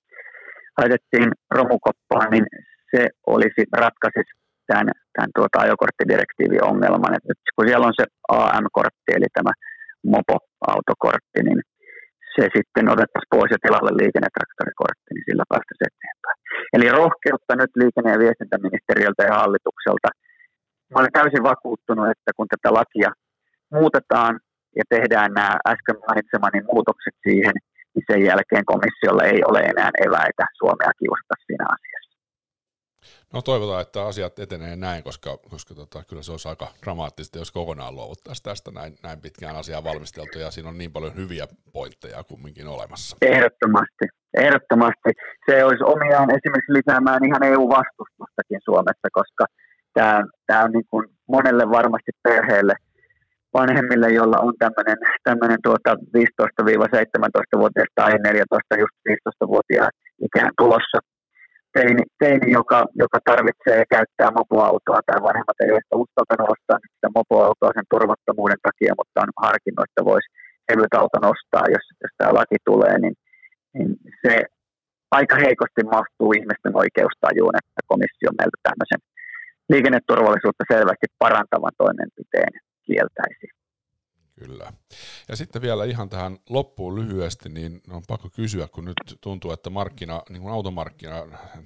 laitettiin 0.79 1.29
romukoppaan, 1.57 2.27
niin 2.33 2.45
se 2.91 3.01
olisi 3.33 3.61
ratkaisisi 3.83 4.33
tämän, 4.69 4.87
tämän 5.13 5.31
tuota 5.37 5.57
ajokorttidirektiivin 5.65 6.67
ongelman. 6.71 7.15
että 7.15 7.29
nyt 7.29 7.41
kun 7.55 7.67
siellä 7.67 7.87
on 7.89 7.97
se 7.99 8.05
AM-kortti, 8.37 9.11
eli 9.17 9.29
tämä 9.33 9.53
mopo-autokortti, 10.13 11.39
niin 11.47 11.59
se 12.37 12.43
sitten 12.57 12.85
otettaisiin 12.93 13.33
pois 13.35 13.51
ja 13.53 13.59
tilalle 13.61 13.93
liikennetraktorikortti, 14.01 15.09
niin 15.13 15.27
sillä 15.27 15.45
päästäisiin 15.51 15.91
eteenpäin. 15.91 16.37
Eli 16.75 16.87
rohkeutta 16.99 17.53
nyt 17.55 17.73
liikenne- 17.81 18.13
ja 18.15 18.23
viestintäministeriöltä 18.25 19.23
ja 19.29 19.35
hallitukselta. 19.41 20.09
Mä 20.91 20.99
olen 20.99 21.17
täysin 21.17 21.47
vakuuttunut, 21.51 22.07
että 22.13 22.29
kun 22.35 22.47
tätä 22.53 22.69
lakia 22.79 23.09
muutetaan 23.77 24.33
ja 24.79 24.83
tehdään 24.93 25.31
nämä 25.37 25.53
äsken 25.73 25.97
mainitsemani 26.05 26.59
muutokset 26.71 27.15
siihen, 27.25 27.55
niin 27.93 28.05
sen 28.09 28.21
jälkeen 28.29 28.65
komissiolla 28.71 29.23
ei 29.31 29.39
ole 29.49 29.61
enää 29.71 29.91
eväitä 30.05 30.43
Suomea 30.59 30.91
kiusata 30.99 31.35
siinä 31.45 31.65
asiassa. 31.75 31.96
No 33.33 33.41
toivotaan, 33.41 33.81
että 33.81 34.05
asiat 34.05 34.39
etenee 34.39 34.75
näin, 34.75 35.03
koska, 35.03 35.37
koska 35.49 35.75
tota, 35.75 36.03
kyllä 36.09 36.21
se 36.21 36.31
olisi 36.31 36.49
aika 36.49 36.67
dramaattista, 36.83 37.37
jos 37.37 37.51
kokonaan 37.51 37.95
luovuttaisiin 37.95 38.43
tästä 38.43 38.71
näin, 38.71 38.93
näin 39.03 39.21
pitkään 39.21 39.55
asiaa 39.55 39.83
valmisteltu, 39.83 40.39
ja 40.39 40.51
siinä 40.51 40.69
on 40.69 40.77
niin 40.77 40.91
paljon 40.91 41.15
hyviä 41.15 41.45
pointteja 41.73 42.23
kumminkin 42.23 42.67
olemassa. 42.67 43.17
Ehdottomasti, 43.21 44.05
ehdottomasti. 44.37 45.09
Se 45.49 45.63
olisi 45.65 45.83
omiaan 45.83 46.29
esimerkiksi 46.37 46.73
lisäämään 46.73 47.25
ihan 47.25 47.43
EU-vastustustakin 47.43 48.59
Suomessa, 48.65 49.07
koska 49.11 49.45
tämä, 49.93 50.23
tämä 50.47 50.63
on 50.63 50.71
niin 50.71 50.87
kuin 50.91 51.07
monelle 51.27 51.69
varmasti 51.69 52.11
perheelle– 52.23 52.73
vanhemmille, 53.53 54.07
joilla 54.19 54.39
on 54.47 54.53
tämmöinen, 54.63 54.97
tämmöinen 55.23 55.59
tuota 55.63 55.91
15-17-vuotias 56.17 57.91
tai 57.95 58.11
14 58.11 58.81
just 58.83 58.95
15-vuotiaan 59.09 59.91
ikään 60.27 60.51
tulossa 60.57 60.99
teini, 61.75 62.03
teini 62.21 62.47
joka, 62.59 62.79
joka 63.03 63.19
tarvitsee 63.29 63.79
käyttää 63.95 64.31
mopoautoa 64.39 64.99
tai 65.07 65.19
vanhemmat 65.27 65.59
ei 65.59 65.71
ole 65.71 66.01
uskaltanut 66.03 66.53
ostaa 66.53 66.79
sitä 66.95 67.07
mopoautoa 67.19 67.75
sen 67.75 67.91
turvattomuuden 67.93 68.61
takia, 68.67 68.93
mutta 68.99 69.21
on 69.23 69.31
harkinnut, 69.45 69.87
että 69.87 70.05
voisi 70.11 70.29
kevyt 70.67 70.93
auton 71.01 71.25
ostaa, 71.33 71.65
jos, 71.75 71.85
jos 72.03 72.13
tämä 72.17 72.37
laki 72.39 72.57
tulee, 72.69 72.95
niin, 73.03 73.15
niin 73.73 73.89
se 74.23 74.33
aika 75.11 75.35
heikosti 75.43 75.81
mahtuu 75.95 76.29
ihmisten 76.39 76.73
oikeustajuun, 76.83 77.55
että 77.59 77.81
komissio 77.91 78.29
meiltä 78.39 78.57
tämmöisen 78.67 79.01
liikenneturvallisuutta 79.71 80.63
selvästi 80.73 81.07
parantavan 81.23 81.75
toimenpiteen 81.83 82.51
kieltäisi. 82.87 83.56
Kyllä. 84.39 84.73
Ja 85.29 85.35
sitten 85.35 85.61
vielä 85.61 85.85
ihan 85.85 86.09
tähän 86.09 86.37
loppuun 86.49 86.95
lyhyesti, 86.95 87.49
niin 87.49 87.81
on 87.89 88.03
pakko 88.07 88.29
kysyä, 88.29 88.67
kun 88.67 88.85
nyt 88.85 89.17
tuntuu, 89.21 89.51
että 89.51 89.69
markkina, 89.69 90.21
niin 90.29 90.41
kuin 90.41 90.53
automarkkina 90.53 91.15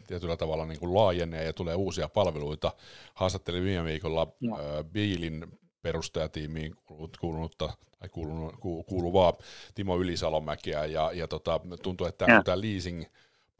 tietyllä 0.07 0.37
tavalla 0.37 0.65
niin 0.65 0.79
kuin 0.79 0.93
laajenee 0.93 1.43
ja 1.43 1.53
tulee 1.53 1.75
uusia 1.75 2.09
palveluita. 2.09 2.73
Haastattelin 3.13 3.63
viime 3.63 3.85
viikolla 3.85 4.27
no. 4.41 4.57
Biilin 4.83 5.59
perustajatiimiin 5.81 6.75
kuulunutta, 7.19 7.69
tai 7.99 8.09
kuulunut, 8.09 8.55
kuuluvaa 8.85 9.33
Timo 9.75 9.97
Ylisalomäkeä, 9.97 10.85
ja, 10.85 11.11
ja 11.13 11.27
tota, 11.27 11.59
tuntuu, 11.83 12.07
että 12.07 12.25
tämä 12.45 12.61
leasing 12.61 13.03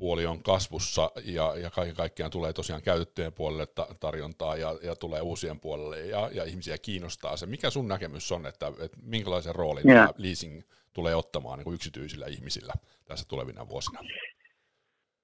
puoli 0.01 0.25
on 0.25 0.43
kasvussa 0.43 1.03
ja, 1.37 1.45
ja 1.63 1.69
kaiken 1.69 1.95
kaikkiaan 1.95 2.31
tulee 2.31 2.53
tosiaan 2.53 2.81
käytettyjen 2.81 3.33
puolelle 3.33 3.65
ta- 3.65 3.87
tarjontaa 3.99 4.55
ja, 4.63 4.69
ja 4.87 4.95
tulee 4.95 5.21
uusien 5.21 5.59
puolelle 5.59 5.99
ja, 5.99 6.29
ja 6.37 6.43
ihmisiä 6.43 6.77
kiinnostaa 6.87 7.37
se. 7.37 7.45
Mikä 7.45 7.69
sun 7.69 7.87
näkemys 7.87 8.31
on, 8.31 8.45
että, 8.51 8.67
että 8.67 8.97
minkälaisen 9.15 9.55
roolin 9.55 9.89
yeah. 9.89 10.13
leasing 10.17 10.61
tulee 10.93 11.15
ottamaan 11.15 11.57
niin 11.57 11.63
kuin 11.67 11.77
yksityisillä 11.79 12.25
ihmisillä 12.35 12.73
tässä 13.07 13.25
tulevina 13.29 13.69
vuosina? 13.69 13.99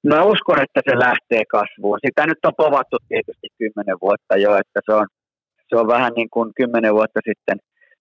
Mä 0.09 0.23
uskon, 0.23 0.59
että 0.65 0.81
se 0.89 0.93
lähtee 1.07 1.43
kasvuun. 1.57 1.99
Sitä 2.05 2.21
nyt 2.27 2.41
on 2.45 2.55
povattu 2.57 2.97
tietysti 3.07 3.47
kymmenen 3.59 3.97
vuotta 4.01 4.33
jo, 4.45 4.51
että 4.63 4.79
se 4.85 4.91
on, 4.99 5.07
se 5.69 5.75
on 5.81 5.87
vähän 5.87 6.13
niin 6.15 6.29
kuin 6.29 6.47
kymmenen 6.59 6.93
vuotta 6.93 7.19
sitten 7.29 7.57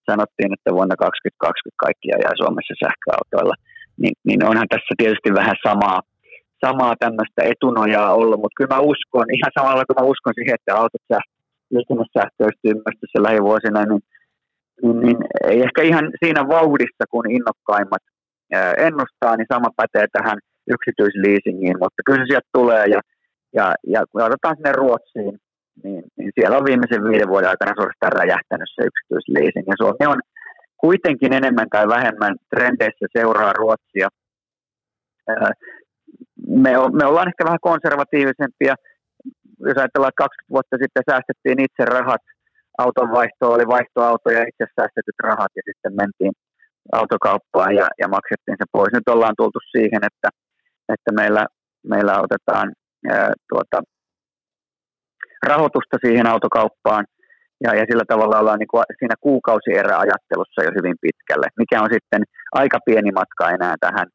sanottiin, 0.09 0.53
että 0.55 0.69
vuonna 0.77 0.95
2020 0.95 1.83
kaikki 1.85 2.07
ajaa 2.17 2.41
Suomessa 2.41 2.81
sähköautoilla. 2.83 3.55
Niin, 4.01 4.15
niin 4.27 4.41
onhan 4.49 4.67
tässä 4.73 4.93
tietysti 4.97 5.29
vähän 5.41 5.57
samaa, 5.67 5.99
samaa 6.65 6.95
tämmöistä 6.99 7.41
etunojaa 7.51 8.13
ollut, 8.13 8.39
mutta 8.41 8.57
kyllä 8.57 8.75
mä 8.75 8.87
uskon, 8.91 9.35
ihan 9.37 9.51
samalla 9.57 9.85
kuin 9.85 9.99
mä 9.99 10.11
uskon 10.13 10.33
siihen, 10.35 10.55
että 10.55 10.75
autot 10.81 11.05
sähkö, 11.11 11.33
liikenne 11.73 12.05
sähköistyy 12.17 12.73
myös 12.73 12.97
tässä 13.01 13.19
lähivuosina, 13.27 13.79
niin, 13.85 14.03
niin, 14.81 14.99
niin, 15.03 15.17
ei 15.51 15.59
ehkä 15.67 15.81
ihan 15.81 16.05
siinä 16.23 16.41
vauhdissa, 16.55 17.03
kun 17.11 17.31
innokkaimmat 17.31 18.03
ennustaa, 18.87 19.35
niin 19.35 19.51
sama 19.53 19.69
pätee 19.79 20.07
tähän 20.11 20.39
yksityisleasingiin, 20.75 21.77
mutta 21.81 22.01
kyllä 22.05 22.19
se 22.19 22.27
sieltä 22.27 22.49
tulee 22.57 22.85
ja, 22.95 23.01
ja, 23.57 23.75
ja 23.93 23.99
kun 24.09 24.21
otetaan 24.21 24.55
sinne 24.55 24.71
Ruotsiin, 24.71 25.35
niin, 25.83 26.03
niin 26.17 26.31
siellä 26.35 26.57
on 26.57 26.65
viimeisen 26.69 27.03
viiden 27.09 27.31
vuoden 27.31 27.49
aikana 27.49 27.77
suorastaan 27.77 28.17
räjähtänyt 28.19 28.69
se 28.75 28.81
yksityisleasing 28.89 29.67
ja 29.67 29.75
Suomi 29.77 30.05
on 30.13 30.19
kuitenkin 30.77 31.33
enemmän 31.33 31.69
tai 31.71 31.87
vähemmän 31.87 32.35
trendeissä 32.49 33.05
seuraa 33.17 33.53
Ruotsia 33.53 34.07
me, 36.47 36.71
me 36.99 37.05
ollaan 37.05 37.27
ehkä 37.27 37.43
vähän 37.45 37.67
konservatiivisempia. 37.69 38.75
Jos 39.67 39.77
ajatellaan, 39.77 40.13
että 40.13 40.23
20 40.23 40.53
vuotta 40.55 40.75
sitten 40.83 41.07
säästettiin 41.09 41.59
itse 41.67 41.83
rahat, 41.85 42.23
auton 42.77 43.11
vaihto 43.11 43.45
oli 43.55 43.67
vaihtoauto 43.75 44.29
ja 44.31 44.41
itse 44.51 44.65
säästetyt 44.75 45.19
rahat 45.23 45.51
ja 45.55 45.61
sitten 45.65 45.93
mentiin 46.01 46.33
autokauppaan 46.91 47.75
ja, 47.75 47.87
ja 48.01 48.07
maksettiin 48.07 48.57
se 48.59 48.65
pois. 48.71 48.93
Nyt 48.93 49.07
ollaan 49.13 49.37
tultu 49.37 49.59
siihen, 49.71 50.01
että, 50.09 50.29
että 50.93 51.11
meillä, 51.19 51.45
meillä 51.93 52.13
otetaan 52.25 52.67
ää, 53.09 53.31
tuota, 53.49 53.77
rahoitusta 55.45 55.97
siihen 56.05 56.27
autokauppaan 56.27 57.05
ja, 57.63 57.75
ja 57.79 57.85
sillä 57.89 58.05
tavalla 58.07 58.39
ollaan 58.39 58.59
niin 58.59 58.73
kuin 58.73 58.83
siinä 58.99 59.15
kuukausieräajattelussa 59.21 60.63
jo 60.63 60.71
hyvin 60.77 60.97
pitkälle, 61.01 61.47
mikä 61.57 61.81
on 61.81 61.89
sitten 61.93 62.21
aika 62.51 62.79
pieni 62.85 63.11
matka 63.11 63.49
enää 63.49 63.75
tähän 63.79 64.07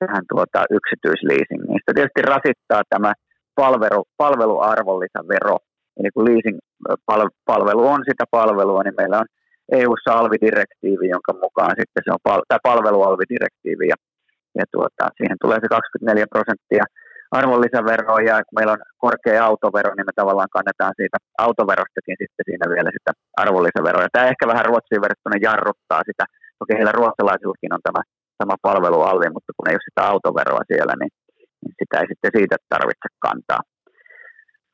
tähän 0.00 0.24
tuota, 0.32 0.60
yksityisleasingiin. 0.78 1.80
Sitä 1.80 1.94
tietysti 1.94 2.22
rasittaa 2.32 2.82
tämä 2.94 3.12
palvelu, 3.60 4.02
palveluarvonlisävero. 4.22 5.56
Eli 5.98 6.08
kun 6.14 6.24
leasing-palvelu 6.28 7.84
on 7.94 8.02
sitä 8.10 8.24
palvelua, 8.30 8.82
niin 8.82 8.98
meillä 9.00 9.18
on 9.22 9.28
EU-ssa 9.80 10.12
alvidirektiivi, 10.20 11.06
jonka 11.14 11.32
mukaan 11.44 11.74
sitten 11.80 12.02
se 12.04 12.10
on 12.16 12.22
pal- 12.28 12.48
tämä 12.48 12.66
palvelualvidirektiivi, 12.70 13.86
ja, 13.92 13.96
ja 14.58 14.64
tuota, 14.74 15.04
siihen 15.16 15.38
tulee 15.42 15.58
se 15.60 15.68
24 15.68 16.26
prosenttia 16.34 16.84
arvonlisäveroa, 17.40 18.20
ja 18.30 18.34
kun 18.44 18.56
meillä 18.58 18.72
on 18.76 18.82
korkea 19.04 19.44
autovero, 19.48 19.90
niin 19.94 20.08
me 20.08 20.14
tavallaan 20.16 20.54
kannetaan 20.56 20.94
siitä 21.00 21.16
autoverostakin 21.46 22.16
sitten 22.22 22.46
siinä 22.48 22.66
vielä 22.74 22.90
sitä 22.96 23.10
arvonlisäveroa. 23.44 24.06
Ja 24.06 24.14
tämä 24.14 24.30
ehkä 24.32 24.44
vähän 24.52 24.68
Ruotsiin 24.70 25.04
verrattuna 25.04 25.44
jarruttaa 25.48 26.02
sitä, 26.08 26.24
toki 26.60 26.72
heillä 26.76 26.98
ruotsalaisillakin 27.00 27.74
on 27.76 27.82
tämä 27.86 28.00
sama 28.42 28.56
palvelualvi, 28.62 29.28
mutta 29.34 29.52
kun 29.56 29.68
ei 29.68 29.78
ole 29.78 29.88
sitä 29.90 30.02
autoveroa 30.12 30.70
siellä, 30.72 30.94
niin, 31.00 31.12
niin 31.62 31.74
sitä 31.80 32.00
ei 32.00 32.06
sitten 32.08 32.30
siitä 32.36 32.56
tarvitse 32.68 33.08
kantaa. 33.18 33.60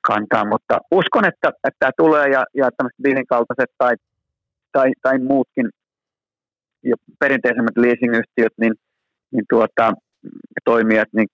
kantaa. 0.09 0.44
Mutta 0.53 0.79
uskon, 0.90 1.25
että, 1.25 1.48
että 1.48 1.79
tämä 1.79 1.92
tulee 1.96 2.27
ja, 2.29 2.42
ja 2.55 2.70
tämmöiset 2.77 3.03
Viinin 3.05 3.27
kaltaiset 3.27 3.70
tai, 3.79 3.94
tai, 4.72 4.88
tai 5.03 5.18
muutkin 5.18 5.68
jo 6.83 6.96
perinteisemmät 7.20 7.77
leasingyhtiöt, 7.77 8.55
niin, 8.61 8.75
niin 9.33 9.44
tuota, 9.51 9.92
toimijat, 10.64 11.09
niin 11.16 11.29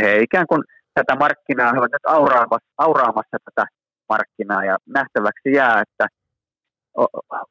he 0.00 0.16
ikään 0.16 0.46
kuin 0.46 0.62
tätä 0.94 1.14
markkinaa, 1.16 1.72
he 1.72 1.78
ovat 1.78 1.92
nyt 1.92 2.06
auraamassa, 2.06 2.70
auraamassa 2.78 3.36
tätä 3.44 3.66
markkinaa 4.08 4.64
ja 4.64 4.76
nähtäväksi 4.86 5.52
jää, 5.52 5.82
että 5.82 6.06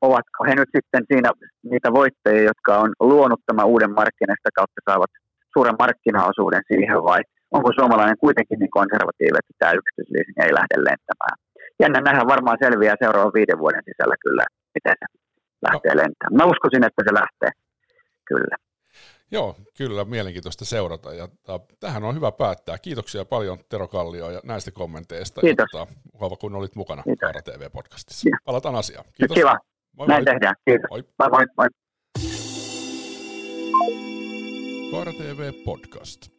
ovatko 0.02 0.40
he 0.48 0.54
nyt 0.56 0.72
sitten 0.76 1.04
siinä 1.10 1.30
niitä 1.72 1.90
voittajia, 2.00 2.50
jotka 2.52 2.72
on 2.84 2.90
luonut 3.00 3.42
tämän 3.46 3.70
uuden 3.74 3.94
markkinasta 4.00 4.50
kautta 4.58 4.82
saavat 4.90 5.12
suuren 5.54 5.76
markkinaosuuden 5.80 6.64
siihen 6.70 7.04
vai 7.10 7.22
onko 7.52 7.70
suomalainen 7.80 8.24
kuitenkin 8.24 8.60
niin 8.60 8.78
konservatiivi, 8.80 9.38
että 9.40 9.54
tämä 9.60 9.78
yksityisliising 9.80 10.38
ei 10.44 10.54
lähde 10.60 10.78
lentämään. 10.90 11.36
Jännä 11.82 12.00
nähdä 12.02 12.22
varmaan 12.34 12.62
selviää 12.64 13.02
seuraavan 13.02 13.38
viiden 13.40 13.60
vuoden 13.64 13.84
sisällä 13.90 14.16
kyllä, 14.26 14.46
miten 14.76 14.96
se 15.00 15.08
lähtee 15.68 15.94
no. 15.94 16.02
lentämään. 16.02 16.38
Mä 16.40 16.52
uskoisin, 16.52 16.88
että 16.88 17.02
se 17.08 17.14
lähtee 17.22 17.52
kyllä. 18.30 18.56
Joo, 19.32 19.56
kyllä 19.78 20.06
mielenkiintoista 20.06 20.66
seurata 20.66 21.14
ja 21.14 21.28
tähän 21.80 22.04
on 22.04 22.16
hyvä 22.16 22.32
päättää. 22.32 22.78
Kiitoksia 22.78 23.26
paljon 23.26 23.60
Tero 23.70 23.88
Kallio 23.88 24.32
ja 24.32 24.42
näistä 24.44 24.72
kommenteista. 24.72 25.42
Kiitos. 25.42 25.66
Ja, 25.74 25.88
tota, 26.20 26.36
kun 26.36 26.56
olit 26.56 26.76
mukana 26.76 27.04
Kaara 27.20 27.42
TV-podcastissa. 27.42 28.30
Ja. 28.30 28.38
Palataan 28.46 28.76
asiaan. 28.76 29.06
Kiitos. 29.14 29.36
Kiva. 29.36 29.60
Moi 29.98 30.08
Näin 30.08 30.24
moi. 30.24 30.34
tehdään. 30.34 30.56
Kiitos. 30.66 30.90
Moi. 30.90 31.04
Moi 31.20 31.30
moi. 31.30 31.46
moi. 31.58 31.68
Kaara 34.92 35.12
TV 35.14 35.52
Podcast. 35.66 36.35